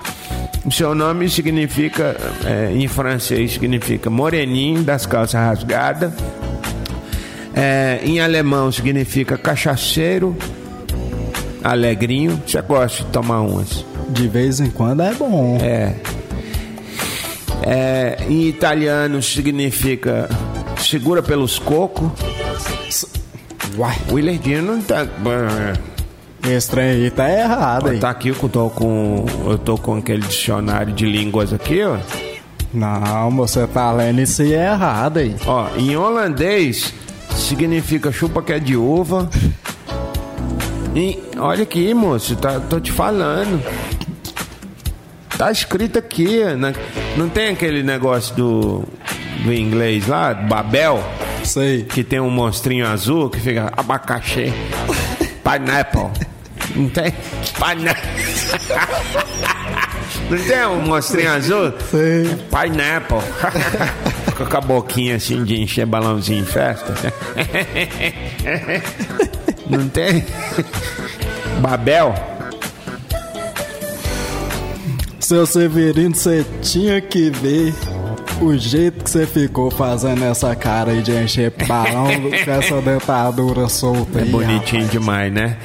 [0.66, 6.12] O seu nome significa, é, em francês, significa moreninho das calças rasgadas.
[7.54, 10.36] É, em alemão significa cachaceiro,
[11.64, 12.42] alegrinho.
[12.48, 13.86] Você gosta de tomar umas?
[14.10, 15.60] De vez em quando é bom.
[15.62, 15.96] É.
[17.66, 20.30] É, em italiano significa
[20.78, 22.12] segura pelos cocos.
[23.78, 25.08] Uai, Willardinho não tá.
[26.48, 28.00] esse trem aí tá errado aí.
[28.00, 29.26] Tá aqui que eu tô com.
[29.46, 31.98] Eu tô com aquele dicionário de línguas aqui, ó.
[32.74, 35.36] Não, você tá lendo isso aí é errado aí.
[35.46, 36.94] Ó, em holandês
[37.36, 39.30] significa chupa que é de uva.
[40.96, 43.64] E olha aqui, moço, tá, tô te falando.
[45.38, 46.74] Tá escrito aqui, né?
[47.18, 48.84] não tem aquele negócio do,
[49.44, 51.04] do inglês lá, Babel,
[51.44, 51.84] Sei.
[51.84, 54.54] que tem um monstrinho azul que fica abacaxi,
[55.44, 56.10] pineapple.
[56.76, 57.14] Não tem?
[57.56, 58.10] Pineapple.
[60.30, 61.74] Não tem um monstrinho azul?
[61.92, 62.38] Sim.
[62.50, 63.18] Pineapple.
[64.50, 66.96] Com a boquinha assim de encher balãozinho em festa.
[69.70, 70.26] Não tem?
[71.62, 72.16] Babel?
[75.24, 77.74] Seu Severino, você tinha que ver
[78.42, 82.08] o jeito que você ficou fazendo essa cara aí de encher balão
[82.44, 84.30] com essa dentadura solta É aí.
[84.30, 85.58] bonitinho demais, né?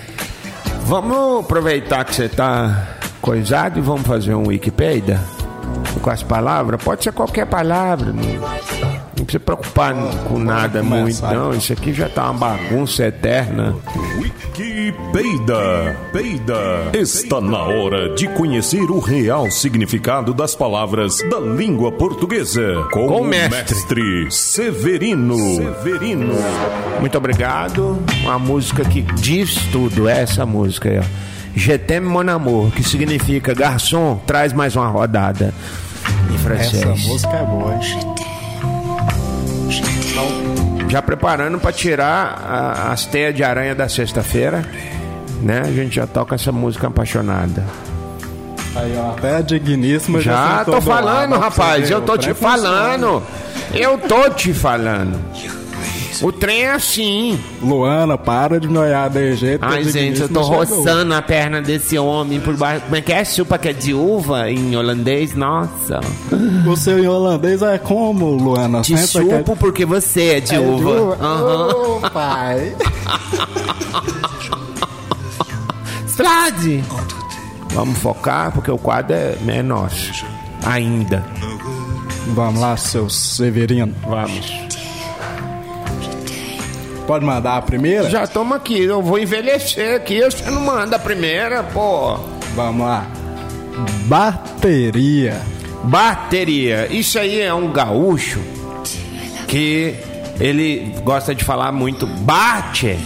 [0.84, 2.86] Vamos aproveitar que você tá
[3.20, 5.20] coisado e vamos fazer um Wikipedia
[6.00, 6.80] com as palavras.
[6.82, 8.12] Pode ser qualquer palavra.
[8.12, 9.92] Não, não precisa preocupar
[10.28, 11.52] com nada muito, não.
[11.52, 13.74] Isso aqui já tá uma bagunça eterna.
[14.88, 15.96] Wikipedia.
[16.12, 16.90] Peida.
[16.94, 23.20] Está na hora de conhecer o real significado das palavras da língua portuguesa com, Com
[23.22, 24.00] o mestre.
[24.02, 25.36] mestre Severino.
[25.36, 26.34] Severino.
[27.00, 28.02] Muito obrigado.
[28.22, 31.78] Uma música que diz tudo, essa música aí, ó.
[31.86, 35.52] T'aime mon amour, que significa garçom, traz mais uma rodada.
[36.32, 36.82] Em francês.
[36.82, 37.80] Essa música é boa, hein?
[40.88, 44.64] Já preparando para tirar a- as teias de aranha da sexta-feira,
[45.42, 45.60] né?
[45.64, 47.64] A gente já toca essa música apaixonada.
[48.74, 51.90] Aí, ó, até a digníssima já tô lado, falando, rapaz.
[51.90, 53.22] Eu tô te falando.
[53.74, 55.18] Eu tô te falando.
[56.22, 57.38] O trem é assim.
[57.62, 59.64] Luana, para de me olhar de jeito.
[59.64, 62.82] Ai, gente, eu tô roçando a perna desse homem por baixo.
[62.82, 63.24] Como é que é?
[63.24, 65.34] Chupa que é de uva em holandês?
[65.34, 66.00] Nossa.
[66.66, 68.82] O seu em holandês é como, Luana?
[68.82, 70.90] Te Senta que é- chupo porque você é de É de uva.
[70.90, 71.18] uva?
[71.20, 71.68] Aham.
[71.68, 72.74] Ô, pai.
[76.08, 76.82] Frade!
[77.70, 80.24] Vamos focar porque o quadro é, é nosso.
[80.64, 81.24] Ainda.
[82.34, 83.94] Vamos lá, seu Severino.
[84.06, 84.67] Vamos.
[87.08, 88.10] Pode mandar a primeira?
[88.10, 90.20] Já toma aqui, eu vou envelhecer aqui.
[90.20, 92.18] Você não manda a primeira, pô.
[92.54, 93.06] Vamos lá.
[94.04, 95.40] Bateria.
[95.84, 96.86] Bateria.
[96.90, 98.42] Isso aí é um gaúcho
[99.46, 99.94] que
[100.38, 102.98] ele gosta de falar muito bate,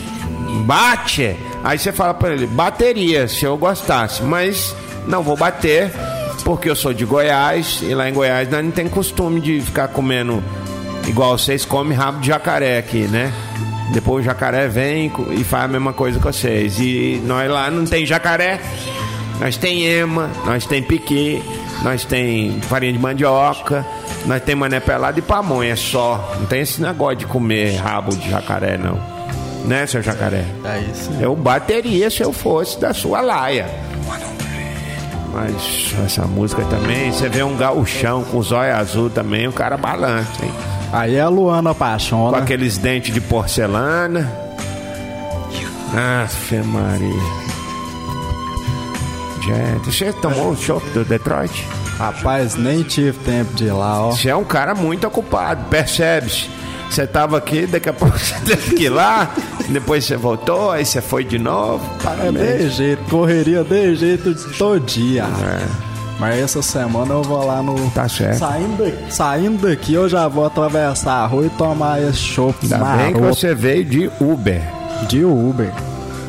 [0.66, 1.36] bate.
[1.62, 4.74] Aí você fala pra ele bateria, se eu gostasse, mas
[5.06, 5.92] não vou bater
[6.44, 9.86] porque eu sou de Goiás e lá em Goiás nós não tem costume de ficar
[9.86, 10.42] comendo
[11.06, 13.32] igual vocês comem rabo de jacaré aqui, né?
[13.92, 16.78] Depois o jacaré vem e faz a mesma coisa que vocês.
[16.78, 18.58] E nós lá não tem jacaré,
[19.38, 21.42] nós tem ema, nós tem piqui,
[21.82, 23.84] nós tem farinha de mandioca,
[24.24, 26.34] nós tem mané pelado e pamonha só.
[26.38, 28.98] Não tem esse negócio de comer rabo de jacaré, não.
[29.64, 30.44] Né, seu jacaré?
[30.64, 31.10] É isso.
[31.20, 33.66] Eu bateria se eu fosse da sua laia.
[35.32, 39.76] Mas essa música também, você vê um gauchão com os olhos azul também, o cara
[39.76, 40.52] balança, hein?
[40.92, 42.38] Aí é a Luana Com Pachona.
[42.38, 44.30] aqueles dentes de porcelana.
[46.24, 47.42] Aff, Maria.
[49.42, 51.66] Gente, você tomou o chopp do Detroit?
[51.98, 54.10] Rapaz, nem tive tempo de ir lá, ó.
[54.12, 56.48] Você é um cara muito ocupado, percebe-se.
[56.88, 59.30] Você tava aqui, daqui a pouco você teve que ir lá,
[59.68, 61.84] depois você voltou, aí você foi de novo.
[62.00, 62.58] É Parabéns.
[62.58, 65.24] de jeito, correria de jeito todo dia.
[66.22, 67.90] Mas essa semana eu vou lá no.
[67.90, 68.38] Tá certo.
[68.38, 72.78] Saindo daqui, saindo daqui eu já vou atravessar a rua e tomar esse chopp Ainda
[72.78, 74.62] bem que maroto você veio de Uber,
[75.08, 75.72] de Uber.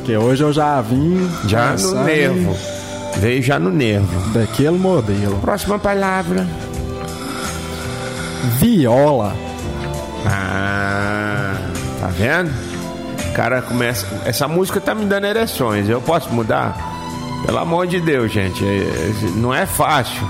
[0.04, 1.30] Que hoje eu já vim.
[1.46, 2.58] já no nervo.
[3.18, 4.32] Veio já no nervo.
[4.32, 5.38] Daquele modelo.
[5.40, 6.48] Próxima palavra.
[8.58, 9.36] Viola.
[10.26, 11.54] Ah,
[12.02, 12.52] tá vendo?
[13.30, 14.08] O cara começa.
[14.26, 15.88] Essa música tá me dando ereções.
[15.88, 16.93] Eu posso mudar?
[17.46, 18.64] Pelo amor de Deus, gente.
[18.64, 20.28] é- é- Não é fácil.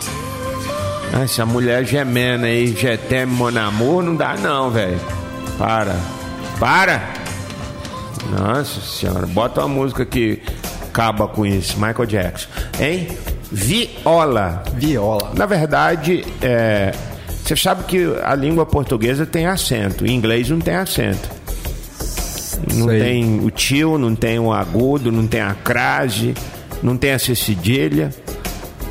[1.24, 5.00] Essa mulher gemendo aí, Getem Mon Amour, não dá não, velho.
[5.60, 5.96] Para.
[6.60, 7.04] Para!
[8.32, 10.42] Nossa senhora, bota uma música que
[10.88, 11.76] acaba com isso.
[11.80, 12.48] Michael Jackson.
[12.80, 13.10] Hein?
[13.52, 14.64] Viola.
[14.76, 15.32] Viola.
[15.36, 16.92] Na verdade, é,
[17.44, 21.30] você sabe que a língua portuguesa tem acento, em inglês não tem acento.
[22.74, 26.34] Não tem o tio, não tem o agudo, não tem a crase,
[26.84, 28.12] não tem a cedilha.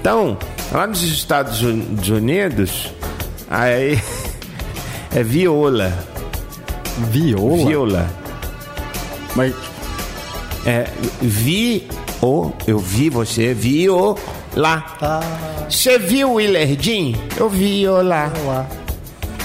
[0.01, 0.37] Então,
[0.73, 2.93] lá nos Estados Un- Unidos,
[3.49, 4.01] aí
[5.15, 5.93] é viola.
[7.11, 7.57] Viola?
[7.67, 8.11] Viola.
[9.37, 9.55] Mas
[10.67, 10.87] É
[11.21, 11.89] vi
[12.21, 14.17] o, eu vi você, vi o
[14.55, 14.85] lá.
[15.69, 17.17] Você viu o Willardin?
[17.37, 18.31] Eu vi o lá.
[18.47, 18.67] lá.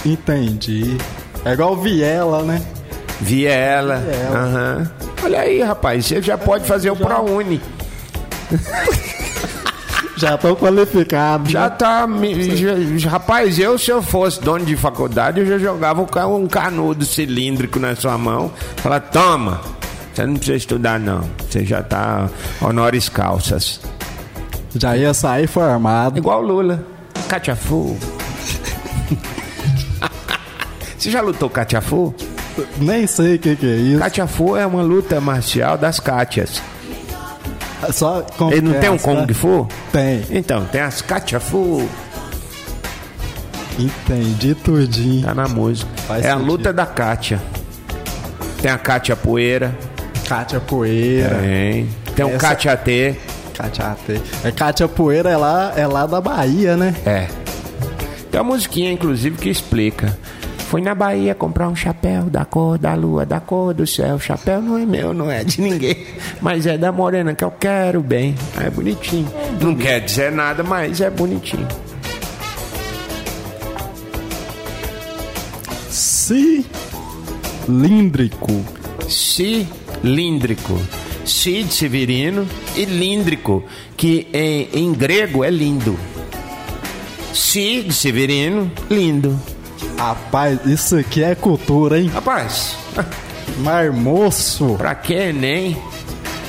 [0.05, 0.97] Entendi.
[1.45, 2.61] É igual Viela, né?
[3.21, 3.95] Vi ela.
[3.97, 4.37] Viela.
[4.37, 4.91] Aham.
[5.23, 7.59] Olha aí, rapaz, você já pode fazer o ProUni.
[10.17, 11.47] Já tô qualificado.
[11.49, 12.07] Já tá.
[12.95, 17.79] já- rapaz, eu se eu fosse dono de faculdade, eu já jogava um canudo cilíndrico
[17.79, 18.51] na sua mão.
[18.77, 19.61] Fala, toma,
[20.11, 21.21] Você não precisa estudar, não.
[21.47, 22.27] Você já tá
[22.59, 23.79] honoris calças.
[24.75, 26.17] Já ia sair formado.
[26.17, 26.83] Igual o Lula.
[27.27, 27.95] Catiafu.
[30.97, 32.13] Você já lutou Catiafu?
[32.79, 33.99] Nem sei o que, que é isso.
[33.99, 36.59] Catiafu é uma luta marcial das Cátias.
[37.93, 38.97] Só Ele não é tem um?
[38.97, 39.67] Kung Fu?
[39.91, 40.23] Tem.
[40.31, 41.87] Então, tem as Catiafu.
[43.79, 45.23] Entendi tudinho.
[45.25, 45.89] Tá na música.
[46.07, 46.47] Faz é a sentido.
[46.51, 47.39] luta da Cátia.
[48.61, 49.75] Tem a Cátia Poeira.
[50.27, 51.35] Cátia Poeira.
[51.35, 51.87] Tem.
[52.15, 53.15] Tem o Essa- Cátia T.
[53.55, 54.21] Cátia T.
[54.43, 56.95] É Cátia Poeira é lá, é lá da Bahia, né?
[57.05, 57.27] É.
[58.31, 60.17] Tem uma musiquinha, inclusive, que explica.
[60.69, 64.19] Fui na Bahia comprar um chapéu da cor da lua, da cor do céu.
[64.19, 66.05] Chapéu não é meu, não é de ninguém.
[66.41, 68.35] Mas é da morena que eu quero bem.
[68.59, 69.27] É bonitinho.
[69.61, 71.67] Não quer dizer nada, mas é bonitinho.
[77.67, 78.65] Cilíndrico.
[79.09, 80.79] Cilíndrico.
[81.25, 83.63] Si de severino e líndrico,
[83.97, 85.97] que em, em grego é lindo.
[87.33, 89.37] Si de severino, lindo.
[89.97, 92.07] Rapaz, isso aqui é cultura, hein?
[92.07, 92.77] Rapaz,
[93.57, 94.75] Marmoço.
[94.77, 95.75] pra que Enem?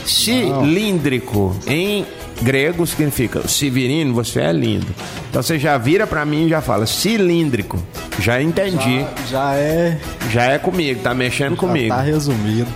[0.09, 1.55] Cilíndrico.
[1.67, 2.05] Em
[2.43, 4.87] grego significa severino, você é lindo.
[5.29, 7.79] Então você já vira pra mim e já fala cilíndrico.
[8.21, 9.05] Já entendi.
[9.31, 9.99] Já é.
[10.31, 11.89] Já é comigo, tá mexendo comigo.
[11.95, 12.67] Tá resumido.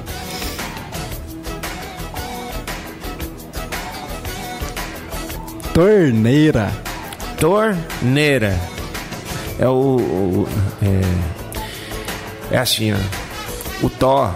[5.75, 6.71] Torneira.
[7.39, 8.59] Torneira.
[9.59, 9.73] É o.
[9.97, 10.49] o-
[12.53, 12.97] é, é assim, ó.
[13.87, 14.31] O Thor.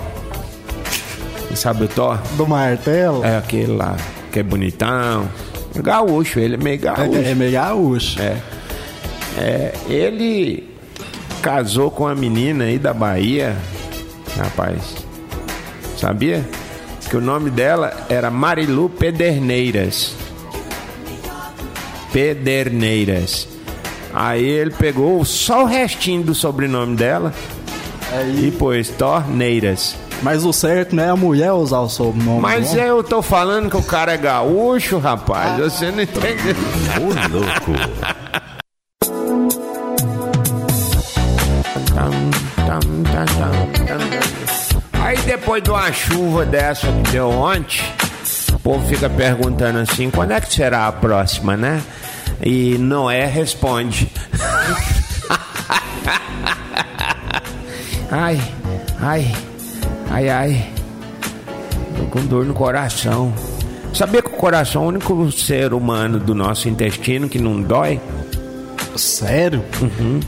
[1.54, 2.18] Sabe o Thor?
[2.36, 3.24] Do martelo?
[3.24, 3.96] É aquele lá,
[4.30, 5.28] que é bonitão.
[5.74, 7.18] Gaúcho, ele é meio gaúcho.
[7.18, 8.20] É, é meio gaúcho.
[8.20, 8.36] É.
[9.38, 10.68] É, ele
[11.42, 13.56] casou com uma menina aí da Bahia,
[14.36, 14.96] rapaz.
[15.96, 16.44] Sabia?
[17.08, 20.14] Que o nome dela era Marilu Pederneiras.
[22.12, 23.48] Pederneiras.
[24.12, 27.32] Aí ele pegou só o restinho do sobrenome dela
[28.42, 29.96] e pôs Torneiras.
[30.22, 32.40] Mas o certo não é a mulher usar o sobrenome.
[32.40, 32.82] Mas não?
[32.82, 35.58] eu tô falando que o cara é gaúcho, rapaz.
[35.58, 36.54] Você não entendeu.
[37.00, 37.72] Ô, louco.
[45.00, 47.80] Aí depois de uma chuva dessa que deu ontem,
[48.52, 51.82] o povo fica perguntando assim, quando é que será a próxima, né?
[52.42, 54.10] E Noé responde.
[58.10, 58.40] ai,
[59.00, 59.32] ai,
[60.10, 60.72] ai, ai.
[61.96, 63.32] Tô com dor no coração.
[63.92, 68.00] Sabia que o coração é o único ser humano do nosso intestino que não dói?
[68.96, 69.64] Sério?
[69.80, 70.20] Uhum.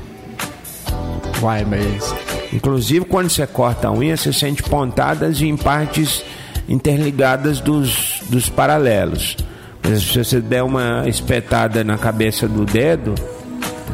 [1.40, 2.16] Vai mesmo.
[2.52, 6.24] Inclusive, quando você corta a unha, você sente pontadas em partes
[6.68, 9.36] interligadas dos, dos paralelos.
[9.82, 13.14] Mas se você der uma espetada na cabeça do dedo,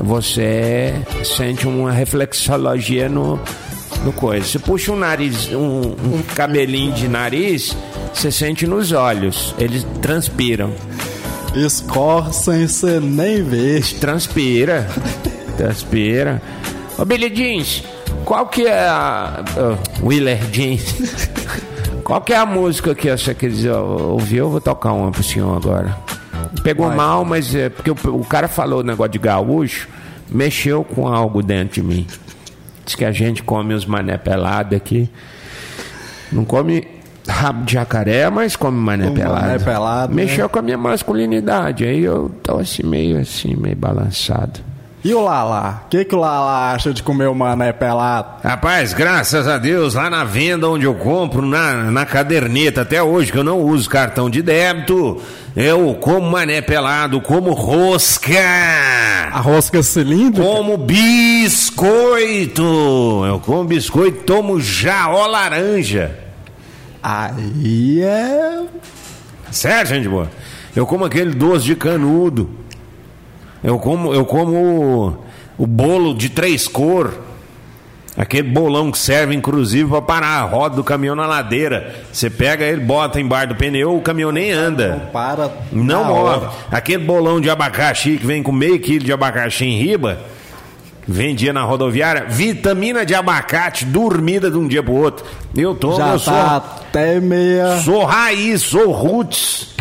[0.01, 0.95] você
[1.25, 3.41] sente uma reflexologia no,
[4.05, 4.47] no coisa.
[4.47, 7.77] Você puxa um nariz, um, um cabelinho de nariz,
[8.13, 9.55] você sente nos olhos.
[9.59, 10.73] Eles transpiram.
[11.55, 13.83] Escorre sem você nem ver.
[13.99, 14.89] Transpira.
[15.57, 16.43] Transpira.
[16.99, 17.83] Ô Billy Jeans,
[18.25, 19.45] qual que é a.
[20.03, 20.95] Willer Jeans.
[22.05, 24.39] qual que é a música que você quer dizer, ouvir?
[24.39, 25.97] Eu vou tocar uma pro senhor agora.
[26.63, 26.97] Pegou Vai.
[26.97, 29.89] mal, mas é porque o, o cara falou o negócio de gaúcho,
[30.31, 32.07] mexeu com algo dentro de mim.
[32.85, 35.09] Diz que a gente come os mané pelado aqui.
[36.31, 36.87] Não come
[37.27, 39.41] rabo de jacaré, mas come mané Um pelado.
[39.41, 40.49] mané pelado, Mexeu né?
[40.49, 41.85] com a minha masculinidade.
[41.85, 44.61] Aí eu tô assim, meio assim, meio balançado.
[45.05, 45.83] E o Lala?
[45.85, 48.41] O que, que o Lala acha de comer o mané pelado?
[48.43, 53.31] Rapaz, graças a Deus, lá na venda onde eu compro, na, na caderneta, até hoje,
[53.31, 55.21] que eu não uso cartão de débito,
[55.55, 58.33] eu como mané pelado, como rosca,
[59.31, 60.43] A rosca cilíndrica?
[60.43, 62.63] como biscoito.
[63.27, 66.19] Eu como biscoito, tomo jaó laranja.
[67.03, 68.63] Aí é.
[69.51, 70.31] Sério, gente boa?
[70.75, 72.49] Eu como aquele doce de canudo.
[73.65, 74.53] Eu como, eu como
[75.59, 77.15] o, o bolo de três cor.
[78.17, 81.93] Aquele bolão que serve, inclusive, para parar a roda do caminhão na ladeira.
[82.13, 85.09] Você pega ele, bota embaixo do pneu, o caminhão nem anda.
[85.13, 85.51] Para.
[85.73, 86.21] Não move.
[86.21, 86.51] hora.
[86.71, 90.21] Aquele bolão de abacaxi que vem com meio quilo de abacaxi em riba,
[91.09, 95.27] vendia na rodoviária, vitamina de abacate dormida de um dia pro outro.
[95.57, 97.79] Eu tomo, Já eu tá sou, até meia.
[97.81, 99.74] sou raiz, sou roots.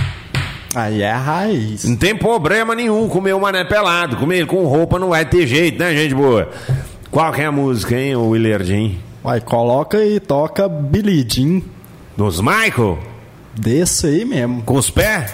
[0.76, 1.84] Aí é a raiz.
[1.84, 4.18] Não tem problema nenhum comer o mané pelado.
[4.18, 6.50] Comer com roupa não vai ter jeito, né, gente boa?
[7.12, 8.98] Qual que é a música, hein, o Willardinho?
[9.24, 11.62] Vai, coloca e toca Billy Jean.
[12.18, 12.98] Dos Michael?
[13.56, 14.64] Desse aí mesmo.
[14.64, 15.34] Com os pés?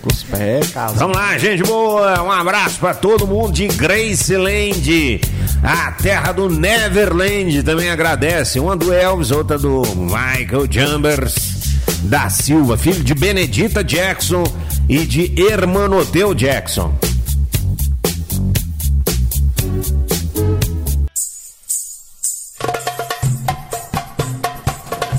[0.00, 0.94] Com os pés, casa.
[0.94, 2.22] Vamos lá, gente boa.
[2.22, 5.20] Um abraço pra todo mundo de Graceland,
[5.62, 7.64] a terra do Neverland.
[7.64, 8.60] Também agradece.
[8.60, 11.58] Uma do Elvis, outra do Michael Chambers
[12.02, 14.44] da Silva, filho de Benedita Jackson
[14.88, 16.94] e de Hermanoteu Jackson.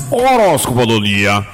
[0.09, 1.45] Horóscopo do dia.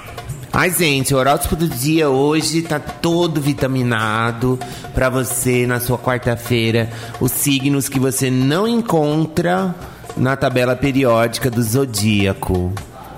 [0.54, 4.58] Ai, gente, o horóscopo do dia hoje tá todo vitaminado
[4.94, 6.90] pra você na sua quarta-feira.
[7.20, 9.76] Os signos que você não encontra
[10.16, 12.72] na tabela periódica do zodíaco.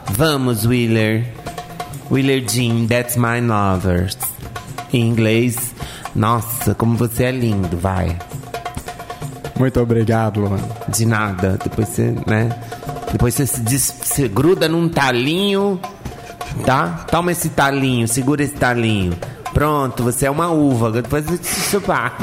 [0.09, 1.27] Vamos, Wheeler.
[2.09, 4.17] Wheeler Jean, that's my lovers.
[4.93, 5.73] Em inglês,
[6.15, 8.17] nossa, como você é lindo, vai.
[9.59, 10.59] Muito obrigado, mano.
[10.87, 11.57] De nada.
[11.61, 12.49] Depois você, né?
[13.11, 15.79] Depois você se, des- se gruda num talinho,
[16.65, 17.05] tá?
[17.11, 19.17] Toma esse talinho, segura esse talinho.
[19.53, 20.91] Pronto, você é uma uva.
[20.91, 22.15] Depois você se chupar.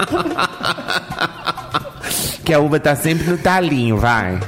[2.44, 4.38] que a uva tá sempre no talinho, vai.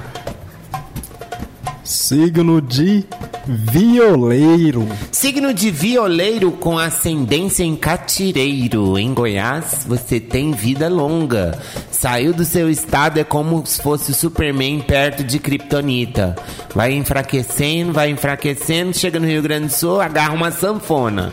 [1.82, 3.04] Signo de
[3.46, 4.88] violeiro.
[5.12, 8.98] Signo de violeiro com ascendência em catireiro.
[8.98, 11.58] Em Goiás, você tem vida longa.
[11.90, 16.34] Saiu do seu estado é como se fosse Superman perto de Kryptonita.
[16.74, 21.32] Vai enfraquecendo, vai enfraquecendo, chega no Rio Grande do Sul, agarra uma sanfona.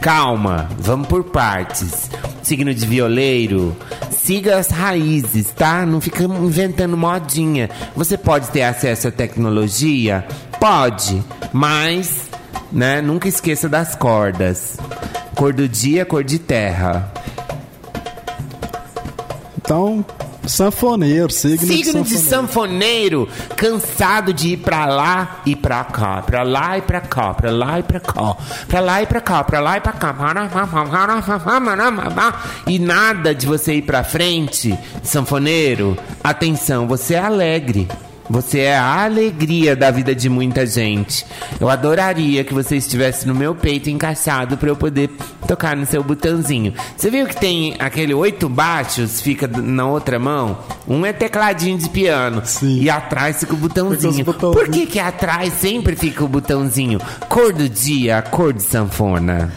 [0.00, 2.10] Calma, vamos por partes.
[2.42, 3.76] Signo de violeiro,
[4.10, 5.86] siga as raízes, tá?
[5.86, 7.70] Não fica inventando modinha.
[7.94, 10.26] Você pode ter acesso à tecnologia?
[10.62, 11.20] Pode,
[11.52, 12.30] mas,
[12.70, 14.76] né, nunca esqueça das cordas.
[15.34, 17.12] Cor do dia, cor de terra.
[19.58, 20.04] Então,
[20.46, 23.26] sanfoneiro, signo, Signo de de sanfoneiro.
[23.26, 27.50] sanfoneiro, cansado de ir pra lá e pra cá, pra lá e pra cá, pra
[27.50, 28.36] lá e pra cá,
[28.68, 30.14] pra lá e pra cá, pra lá e pra cá,
[32.68, 35.98] e nada de você ir pra frente, sanfoneiro.
[36.22, 37.88] Atenção, você é alegre.
[38.32, 41.26] Você é a alegria da vida de muita gente.
[41.60, 45.10] Eu adoraria que você estivesse no meu peito encaixado para eu poder
[45.46, 46.72] tocar no seu botãozinho.
[46.96, 50.56] Você viu que tem aquele oito baixos, fica na outra mão?
[50.88, 54.24] Um é tecladinho de piano e atrás fica o botãozinho.
[54.24, 56.98] Por que que atrás sempre fica o botãozinho?
[57.28, 59.52] Cor do dia, cor de sanfona.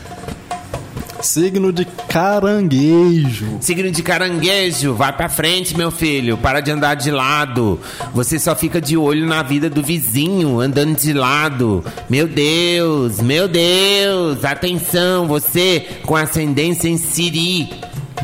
[1.25, 3.57] Signo de caranguejo.
[3.59, 6.37] Signo de caranguejo, vai pra frente, meu filho.
[6.37, 7.79] Para de andar de lado.
[8.13, 11.83] Você só fica de olho na vida do vizinho, andando de lado.
[12.07, 14.45] Meu Deus, meu Deus.
[14.45, 17.71] Atenção, você com ascendência em Siri.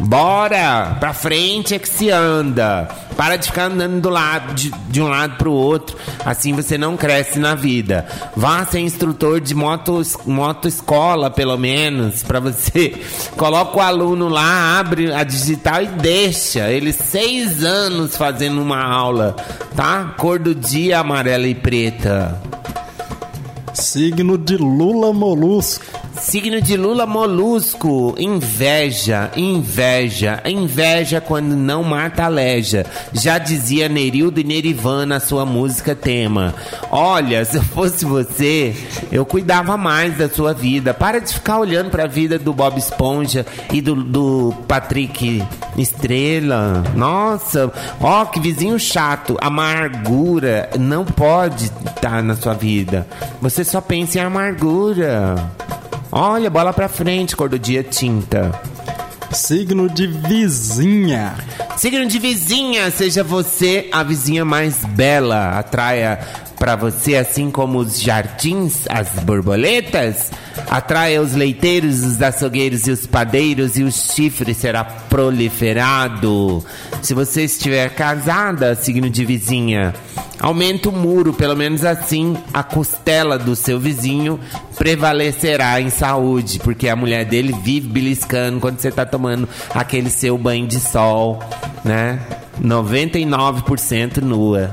[0.02, 0.95] Bora!
[0.99, 2.88] Pra frente é que se anda.
[3.22, 5.95] Para de ficar andando do lado, de, de um lado pro outro.
[6.26, 8.03] Assim você não cresce na vida.
[8.36, 12.99] Vá ser instrutor de moto, moto escola, pelo menos, para você.
[13.38, 16.72] Coloca o aluno lá, abre a digital e deixa.
[16.72, 19.36] Ele seis anos fazendo uma aula,
[19.76, 20.15] tá?
[20.17, 22.41] Cor do dia amarela e preta.
[23.74, 26.01] Signo de Lula Molusco.
[26.19, 32.86] Signo de Lula molusco, inveja, inveja, inveja quando não mata aleja.
[33.13, 36.53] Já dizia Nerildo e Nerivan na sua música tema.
[36.91, 38.76] Olha, se eu fosse você,
[39.11, 40.93] eu cuidava mais da sua vida.
[40.93, 45.43] Para de ficar olhando pra vida do Bob Esponja e do, do Patrick
[45.78, 46.84] Estrela.
[46.95, 49.38] Nossa, ó, que vizinho chato.
[49.41, 53.07] Amargura não pode estar na sua vida.
[53.41, 55.36] Você só pensa em amargura.
[56.11, 58.51] Olha, bola pra frente, cor do dia tinta.
[59.32, 61.36] Signo de vizinha.
[61.78, 65.57] Signo de vizinha, seja você a vizinha mais bela.
[65.57, 66.19] Atraia
[66.62, 70.32] pra você, assim como os jardins, as borboletas.
[70.70, 76.64] Atraia os leiteiros, os açougueiros e os padeiros, e o chifre será proliferado.
[77.01, 79.91] Se você estiver casada, signo de vizinha,
[80.39, 84.39] aumenta o muro, pelo menos assim a costela do seu vizinho
[84.78, 90.38] prevalecerá em saúde, porque a mulher dele vive beliscando quando você tá tomando aquele seu
[90.38, 91.39] banho de sol,
[91.84, 92.20] né?
[92.62, 94.70] 99% nua.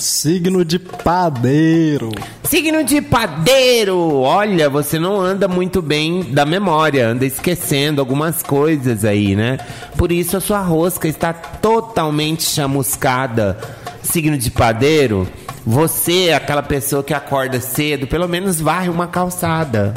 [0.00, 2.10] Signo de padeiro.
[2.44, 4.20] Signo de padeiro!
[4.20, 9.58] Olha, você não anda muito bem da memória, anda esquecendo algumas coisas aí, né?
[9.96, 13.58] Por isso a sua rosca está totalmente chamuscada.
[14.00, 15.26] Signo de padeiro,
[15.66, 19.94] você é aquela pessoa que acorda cedo, pelo menos varre uma calçada.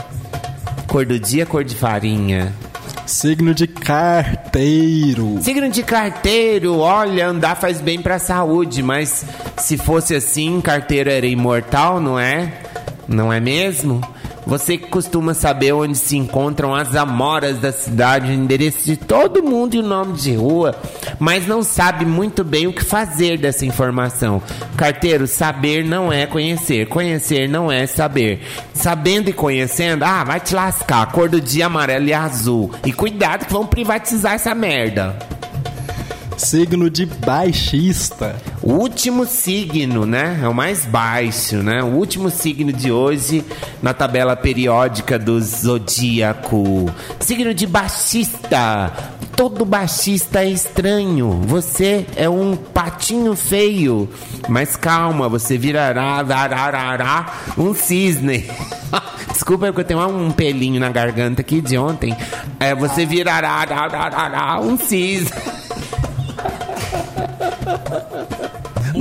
[0.87, 2.53] Cor do dia, cor de farinha.
[3.11, 5.37] Signo de carteiro.
[5.41, 9.25] Signo de carteiro, olha, andar faz bem pra saúde, mas
[9.57, 12.53] se fosse assim, carteiro era imortal, não é?
[13.09, 14.01] Não é mesmo?
[14.45, 19.43] Você que costuma saber onde se encontram as amoras da cidade, o endereço de todo
[19.43, 20.75] mundo e o nome de rua,
[21.19, 24.41] mas não sabe muito bem o que fazer dessa informação.
[24.75, 28.41] Carteiro, saber não é conhecer, conhecer não é saber.
[28.73, 32.71] Sabendo e conhecendo, ah, vai te lascar, cor do dia amarelo e azul.
[32.85, 35.17] E cuidado que vão privatizar essa merda.
[36.35, 38.35] Signo de baixista.
[38.63, 40.39] O último signo, né?
[40.43, 41.81] É o mais baixo, né?
[41.81, 43.43] O último signo de hoje
[43.81, 46.85] na tabela periódica do zodíaco.
[47.19, 48.93] Signo de baixista.
[49.35, 51.41] Todo baixista é estranho.
[51.47, 54.07] Você é um patinho feio.
[54.47, 58.45] Mas calma, você virará vararará, um cisne.
[59.31, 62.15] Desculpa que eu tenho um pelinho na garganta aqui de ontem.
[62.59, 65.31] É, você virará vararará, um cisne.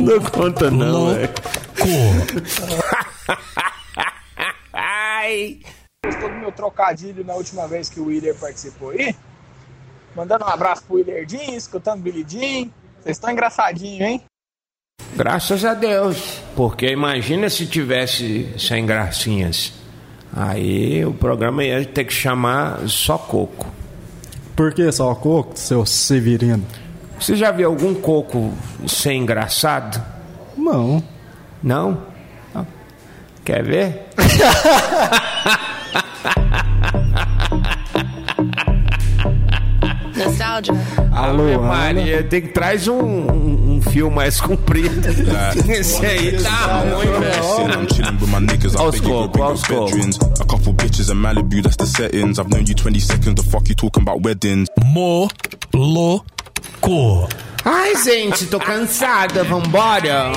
[0.01, 1.29] Não dou conta, não, velho.
[4.73, 5.61] Ai.
[6.07, 9.15] Gostou do meu trocadilho na última vez que o Willer participou aí?
[10.17, 12.71] Mandando um abraço pro Willerdinho, escutando Billy Jean.
[13.03, 14.23] Vocês estão engraçadinhos, hein?
[15.15, 16.41] Graças a Deus.
[16.57, 19.75] Porque imagina se tivesse sem gracinhas.
[20.33, 23.71] Aí o programa ia ter que chamar só coco.
[24.57, 26.67] Por que só coco, seu Severino?
[27.21, 28.55] Você já viu algum coco
[28.89, 30.03] sem engraçado?
[30.57, 31.05] Não.
[31.63, 32.03] Não?
[32.55, 32.67] Não.
[33.45, 34.07] Quer ver?
[40.17, 40.75] Nostalgia.
[41.13, 45.07] Alô, Maria, tem que traz um, um, um fio mais comprido.
[45.69, 47.07] Esse aí tá ruim,
[49.01, 50.19] cocos, veterans.
[50.41, 52.39] A couple bitches in Malibu, that's the settings.
[52.39, 53.35] I've known you 20 seconds.
[53.35, 54.69] The fuck you talking about weddings?
[54.83, 55.29] Mo,
[55.75, 56.25] lo,
[56.81, 57.29] co.
[57.65, 59.45] Ai, gente, tô cansada.
[59.45, 60.33] Vambora?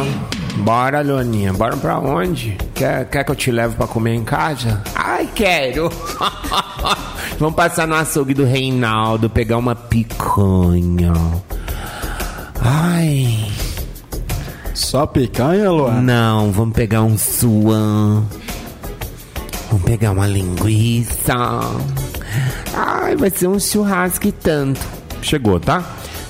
[0.58, 1.54] Bora, Leoninha.
[1.54, 2.58] Bora pra onde?
[2.74, 4.82] Quer, quer que eu te leve pra comer em casa?
[4.96, 5.90] Ai, quero.
[7.40, 11.14] Vamos passar no açougue do Reinaldo, pegar uma picanha.
[12.62, 13.52] Ai.
[14.74, 16.02] Só picanha, Luan?
[16.02, 18.24] Não, vamos pegar um suan.
[19.70, 21.34] Vamos pegar uma linguiça.
[22.74, 24.82] Ai, vai ser um churrasco e tanto.
[25.22, 25.84] Chegou, tá?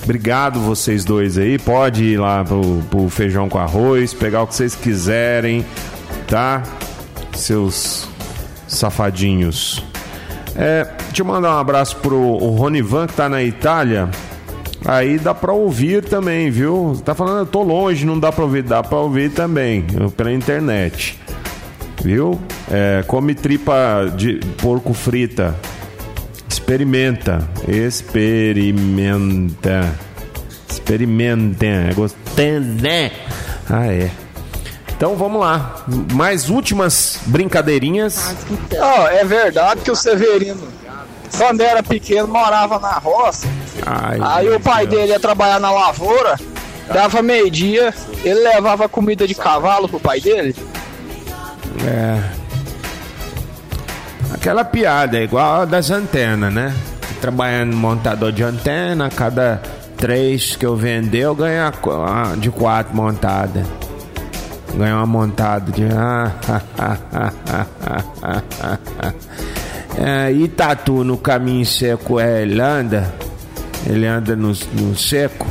[0.03, 1.57] Obrigado vocês dois aí.
[1.57, 5.65] Pode ir lá pro, pro feijão com arroz, pegar o que vocês quiserem,
[6.27, 6.63] tá?
[7.33, 8.07] Seus
[8.67, 9.83] safadinhos.
[10.55, 14.09] É, deixa eu mandar um abraço pro Ronivan que tá na Itália.
[14.85, 17.01] Aí dá pra ouvir também, viu?
[17.05, 18.63] Tá falando, eu tô longe, não dá pra ouvir.
[18.63, 19.85] Dá pra ouvir também,
[20.17, 21.17] pela internet.
[22.03, 22.39] Viu?
[22.69, 25.55] É, come tripa de porco frita.
[26.63, 27.45] Experimenta.
[27.67, 28.33] Experimenta.
[30.69, 31.65] Experimenta.
[31.65, 33.11] É gostoso, né?
[33.69, 34.09] Ah, é.
[34.95, 35.83] Então vamos lá.
[36.13, 38.33] Mais últimas brincadeirinhas.
[38.79, 40.65] Ó, é verdade que o Severino,
[41.37, 43.45] quando era pequeno, morava na roça.
[43.85, 46.39] Ai, Aí o pai dele ia trabalhar na lavoura,
[46.87, 47.93] dava meio-dia,
[48.23, 50.55] ele levava comida de cavalo pro pai dele.
[51.85, 52.42] É.
[54.43, 56.75] Aquela piada, é igual a das antenas, né?
[57.21, 59.61] Trabalhando montador de antena, cada
[59.95, 61.71] três que eu vender, eu ganho
[62.39, 63.65] de quatro montadas.
[64.75, 65.85] Ganho uma montada de.
[69.97, 73.13] é, Itatu no caminho seco é, ele anda.
[73.87, 75.47] Ele anda no, no seco,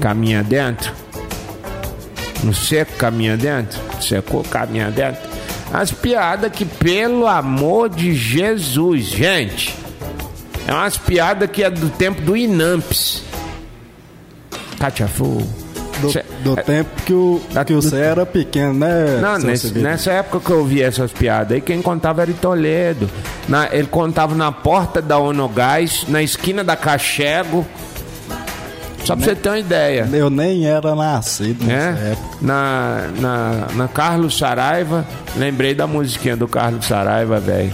[0.00, 0.92] caminha dentro.
[2.44, 3.80] No seco, caminha dentro.
[4.00, 5.31] Secou, caminha dentro.
[5.72, 9.74] As piadas que, pelo amor de Jesus, gente.
[10.66, 13.22] É umas piadas que é do tempo do Inamps.
[14.78, 15.42] Katia Fu.
[16.00, 19.18] Do, Cê- do tempo que o, que você era pequeno, né?
[19.20, 23.08] Não, nesse- nessa época que eu ouvi essas piadas aí, quem contava era em Toledo.
[23.48, 27.64] Na- ele contava na porta da Onogás, na esquina da Cachego.
[29.04, 30.08] Só pra você ter uma ideia.
[30.12, 32.16] Eu nem era nascido É?
[32.40, 35.04] Na, na, na Carlos Saraiva,
[35.36, 37.72] lembrei da musiquinha do Carlos Saraiva, velho.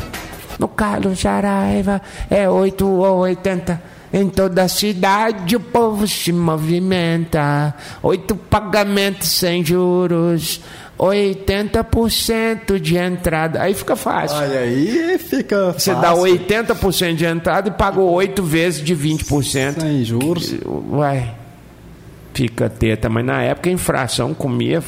[0.58, 3.98] No Carlos Saraiva é 8 ou 80.
[4.12, 7.74] Em toda a cidade o povo se movimenta.
[8.02, 10.60] Oito pagamentos sem juros.
[10.98, 13.62] 80% de entrada.
[13.62, 14.36] Aí fica fácil.
[14.36, 15.72] Olha aí, fica.
[15.72, 16.02] Você fácil.
[16.02, 16.14] dá
[16.74, 19.80] 80% de entrada e pagou 8 vezes de 20%.
[19.80, 20.54] Sem juros.
[20.90, 21.32] Uai,
[22.34, 23.08] fica teta.
[23.08, 24.82] Mas na época a infração comia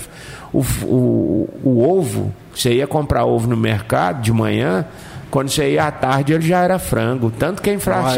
[0.52, 2.34] o, o, o ovo.
[2.54, 4.84] Você ia comprar ovo no mercado de manhã,
[5.30, 7.30] quando você ia à tarde ele já era frango.
[7.30, 7.72] Tanto que a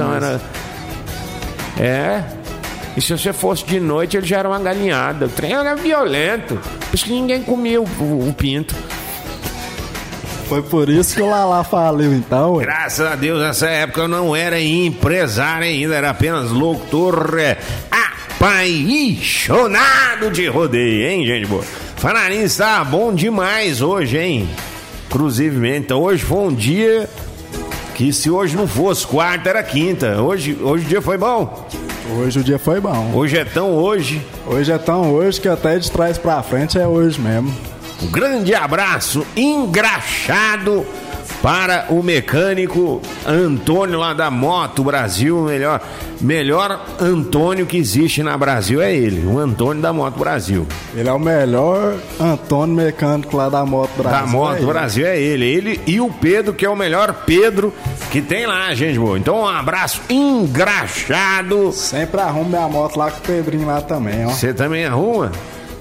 [0.09, 0.41] mas- era.
[1.79, 2.42] É.
[2.97, 5.27] E se você fosse de noite, ele já era uma galinhada.
[5.27, 6.57] O trem era violento.
[6.57, 8.75] Por isso que ninguém comia o, o- o pinto.
[10.49, 12.55] Foi por isso que o Lala faliu, então.
[12.57, 12.65] ué.
[12.67, 17.57] Graças a Deus, nessa época eu não era empresário ainda, era apenas locutor é,
[17.91, 21.65] apaixonado de rodeio, hein, gente boa?
[21.97, 24.51] Falar nisso, tá bom demais hoje, hein?
[25.07, 27.09] Inclusive, então hoje foi um dia
[27.95, 30.21] que se hoje não fosse quarta, era quinta.
[30.21, 31.67] Hoje, hoje o dia foi bom.
[32.11, 33.13] Hoje o dia foi bom.
[33.15, 34.21] Hoje é tão hoje.
[34.47, 37.55] Hoje é tão hoje que até de trás pra frente é hoje mesmo.
[38.03, 40.85] Um grande abraço engraxado
[41.43, 45.81] para o mecânico Antônio lá da Moto Brasil, melhor,
[46.21, 50.67] melhor Antônio que existe na Brasil é ele, o Antônio da Moto Brasil.
[50.95, 54.21] Ele é o melhor Antônio mecânico lá da Moto Brasil.
[54.21, 54.67] da Moto é ele.
[54.67, 57.75] Brasil é ele, ele e o Pedro que é o melhor Pedro
[58.11, 59.19] que tem lá, gente boa.
[59.19, 61.73] Então um abraço engraxado.
[61.73, 64.31] Sempre arrumo minha moto lá com o Pedrinho lá também, ó.
[64.31, 65.33] Você também arruma?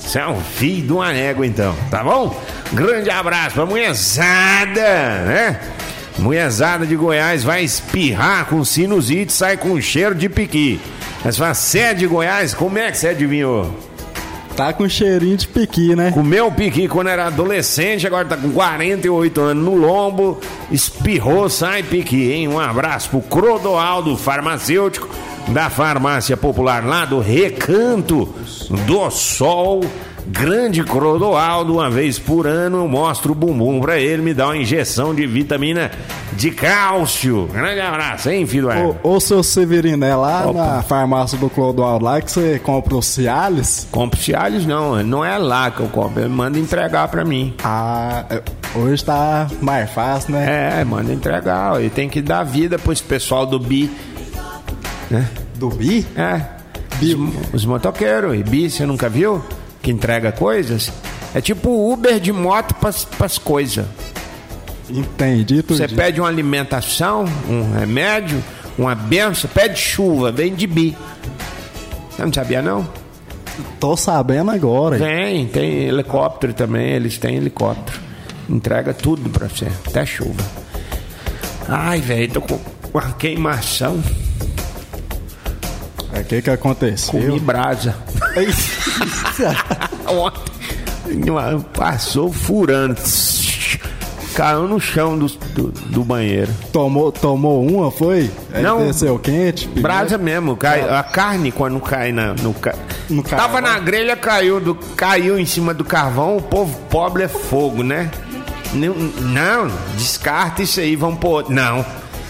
[0.01, 2.35] Você é um filho de uma égua, então, tá bom?
[2.73, 4.81] Grande abraço pra mulherzada,
[5.25, 5.59] né?
[6.19, 10.81] Mulherzada de Goiás vai espirrar com sinusite, sai com cheiro de piqui.
[11.23, 12.53] Mas fala, você é de Goiás?
[12.53, 13.73] Como é que você adivinhou?
[14.55, 16.11] Tá com cheirinho de piqui, né?
[16.11, 22.33] Comeu piqui quando era adolescente, agora tá com 48 anos no lombo, espirrou, sai piqui,
[22.33, 22.47] hein?
[22.49, 25.07] Um abraço pro Crodoaldo farmacêutico
[25.49, 28.33] da farmácia popular lá do Recanto
[28.85, 29.81] do Sol.
[30.27, 34.57] Grande Crodoaldo, uma vez por ano eu mostro o bumbum pra ele, me dá uma
[34.57, 35.91] injeção de vitamina
[36.33, 37.49] de cálcio.
[37.51, 38.69] Grande abraço, hein, filho?
[39.03, 43.01] Ô, ô seu Severino, é lá na farmácia do Clodoaldo lá que você compra o
[43.01, 43.87] Cialis?
[43.91, 47.53] Compro Cialis não, não é lá que eu compro, ele manda entregar pra mim.
[47.63, 48.41] Ah, é,
[48.75, 50.81] hoje tá mais fácil, né?
[50.81, 53.89] É, manda entregar, e tem que dar vida pro pessoal do BI.
[55.11, 55.27] Né?
[55.55, 56.05] Do BI?
[56.15, 56.41] É.
[57.01, 59.43] Os, os motoqueiros, e BI, você nunca viu?
[59.81, 60.91] Que entrega coisas?
[61.35, 63.85] É tipo Uber de moto pras, pras coisas.
[64.89, 65.77] Entendi tudo.
[65.77, 68.41] Você pede uma alimentação, um remédio,
[68.77, 70.95] uma benção, pede chuva, vem de bi.
[72.09, 72.87] Você não sabia não?
[73.79, 74.97] Tô sabendo agora.
[74.97, 77.99] Tem, tem helicóptero também, eles têm helicóptero.
[78.49, 80.43] Entrega tudo pra você, até chuva.
[81.67, 82.59] Ai, velho, tô com
[82.93, 84.01] uma queimação.
[86.13, 87.19] O que que aconteceu?
[87.19, 87.95] Comi brasa.
[90.07, 92.95] Uma- passou furando.
[94.35, 96.49] Caiu no chão do, do, do banheiro.
[96.71, 98.31] Tomou, tomou uma, foi?
[98.53, 98.85] Aí Não.
[98.87, 99.67] desceu quente?
[99.67, 102.75] Brasa mesmo, cai, a carne quando cai na, no, ca-
[103.09, 103.61] No Tava carvão.
[103.61, 108.09] na grelha, caiu, do, caiu em cima do carvão, o povo pobre é fogo, né?
[108.73, 111.49] Não, não, descarta isso aí, vamos pôr.
[111.49, 111.85] Não.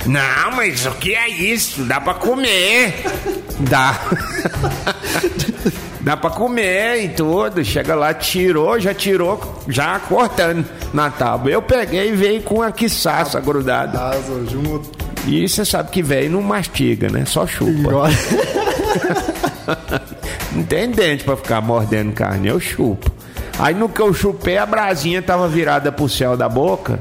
[0.05, 1.83] Não, mas o que é isso?
[1.83, 3.03] Dá pra comer.
[3.59, 3.99] Dá.
[6.01, 7.63] Dá pra comer e tudo.
[7.63, 11.51] Chega lá, tirou, já tirou, já cortando na tábua.
[11.51, 13.99] Eu peguei e veio com a quiçaça grudada.
[13.99, 14.89] Asa junto.
[15.27, 17.23] E você sabe que velho não mastiga, né?
[17.25, 17.91] Só chupa.
[20.51, 23.09] Não tem dente pra ficar mordendo carne, eu chupo.
[23.57, 26.99] Aí no que eu chupei, a brasinha tava virada pro céu da boca.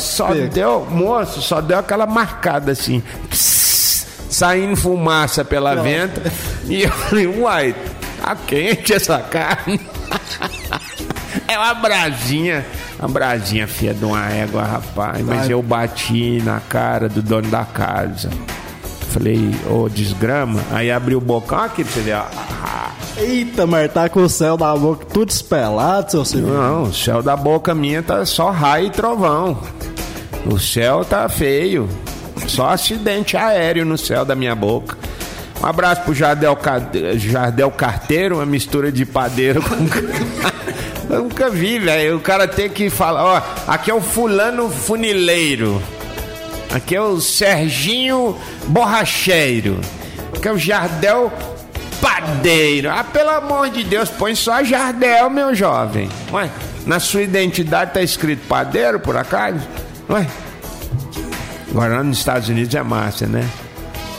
[0.00, 0.48] Só pega.
[0.48, 3.02] deu, moço, só deu aquela marcada assim.
[3.28, 6.22] pss, saindo fumaça pela venta.
[6.66, 7.74] E eu falei, uai,
[8.22, 9.80] tá quente essa carne.
[11.48, 12.64] É uma brasinha,
[12.98, 15.20] uma brasinha filha de uma égua, rapaz.
[15.24, 18.30] Mas eu bati na cara do dono da casa.
[19.14, 20.60] Falei, ô desgrama.
[20.72, 22.24] Aí abriu o bocão aqui pra você ver, ó.
[23.16, 26.60] Eita, mas tá com o céu da boca tudo espelado, seu Severino.
[26.60, 29.56] Não, o céu da boca minha tá só raio e trovão.
[30.44, 31.88] O céu tá feio.
[32.48, 34.98] Só acidente aéreo no céu da minha boca.
[35.62, 36.58] Um abraço pro Jardel,
[37.14, 39.76] Jardel Carteiro, uma mistura de padeiro com.
[41.08, 42.16] Eu nunca vi, velho.
[42.16, 45.80] O cara tem que falar, ó, aqui é o fulano funileiro.
[46.74, 49.80] Aqui é o Serginho Borracheiro.
[50.36, 51.32] Aqui é o Jardel
[52.00, 52.90] Padeiro.
[52.90, 56.08] Ah, pelo amor de Deus, põe só Jardel, meu jovem.
[56.32, 56.50] Ué,
[56.84, 59.60] na sua identidade tá escrito padeiro, por acaso?
[60.10, 60.26] Ué?
[61.70, 63.48] Agora nos Estados Unidos é massa, né?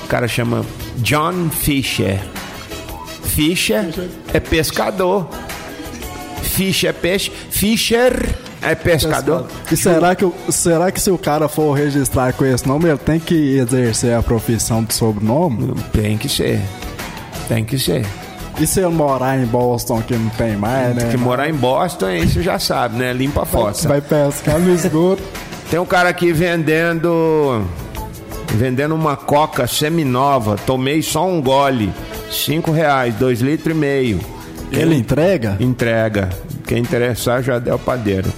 [0.05, 0.65] O cara chama
[0.99, 2.21] John Fisher.
[3.21, 3.83] Fisher
[4.33, 5.27] é pescador.
[6.41, 7.29] Fisher é peixe.
[7.51, 8.13] Fisher
[8.65, 9.47] é pescador.
[9.71, 12.97] E será que, o- será que se o cara for registrar com esse nome, ele
[12.97, 15.73] tem que exercer a profissão de sobrenome?
[15.93, 16.59] Tem que ser.
[17.47, 18.05] Tem que ser.
[18.59, 21.09] E se ele morar em Boston, que não tem mais, né?
[21.11, 23.11] Que morar em Boston, aí você já sabe, né?
[23.11, 23.87] Limpa a fossa.
[23.87, 25.21] Vai pescar no esgoto.
[25.69, 27.63] Tem um cara aqui vendendo.
[28.53, 30.55] Vendendo uma coca seminova.
[30.65, 31.91] Tomei só um gole.
[32.31, 34.19] Cinco reais, dois litros e meio.
[34.71, 35.57] Ele entrega?
[35.59, 36.29] Entrega.
[36.65, 38.31] Quem interessar já deu padeiro.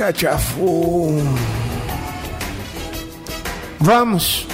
[0.00, 1.22] Catiafu.
[3.78, 4.46] Vamos.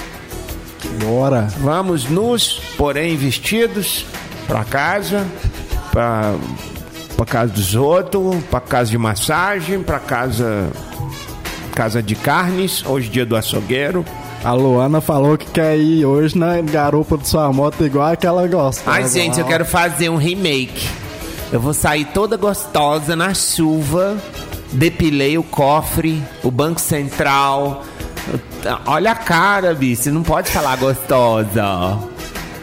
[1.00, 1.46] Bora.
[1.58, 4.04] Vamos nus, porém vestidos,
[4.48, 5.24] pra casa,
[5.92, 6.34] pra,
[7.16, 10.68] pra casa dos outros, pra casa de massagem, pra casa
[11.72, 14.04] casa de carnes, hoje dia do açougueiro.
[14.42, 18.90] A Luana falou que quer ir hoje na garupa de sua moto igual aquela gosta.
[18.90, 20.88] Ai, gente, eu quero fazer um remake.
[21.52, 24.16] Eu vou sair toda gostosa na chuva.
[24.72, 27.82] Depilei o cofre, o banco central.
[28.86, 30.02] Olha a cara, bicho.
[30.04, 31.98] Você não pode falar gostosa.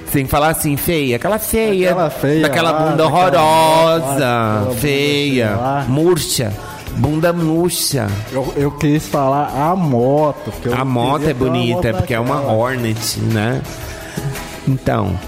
[0.05, 1.15] Você tem que falar assim, feia.
[1.15, 1.89] Aquela feia.
[1.91, 4.59] Aquela feia Daquela lá, bunda daquela- horrorosa.
[4.65, 5.49] bunda feia.
[5.55, 5.85] lá.
[5.87, 6.53] Murcha.
[6.97, 8.07] Bunda murcha.
[8.31, 10.53] Eu, eu quis falar a moto.
[10.77, 12.41] A moto é bonita, porque é uma.
[12.41, 13.61] Hornet, né?
[14.67, 15.19] Então,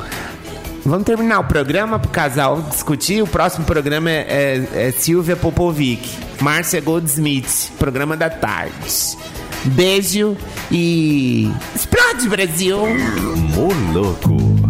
[0.85, 3.21] vamos terminar o programa pro casal discutir.
[3.21, 6.09] O próximo programa é, é, é Silvia Popovic,
[6.41, 9.17] Márcia Goldsmith, programa da tarde.
[9.65, 10.37] Beijo
[10.71, 11.51] e.
[11.75, 12.79] Explode, Brasil!
[13.55, 14.64] Moloco.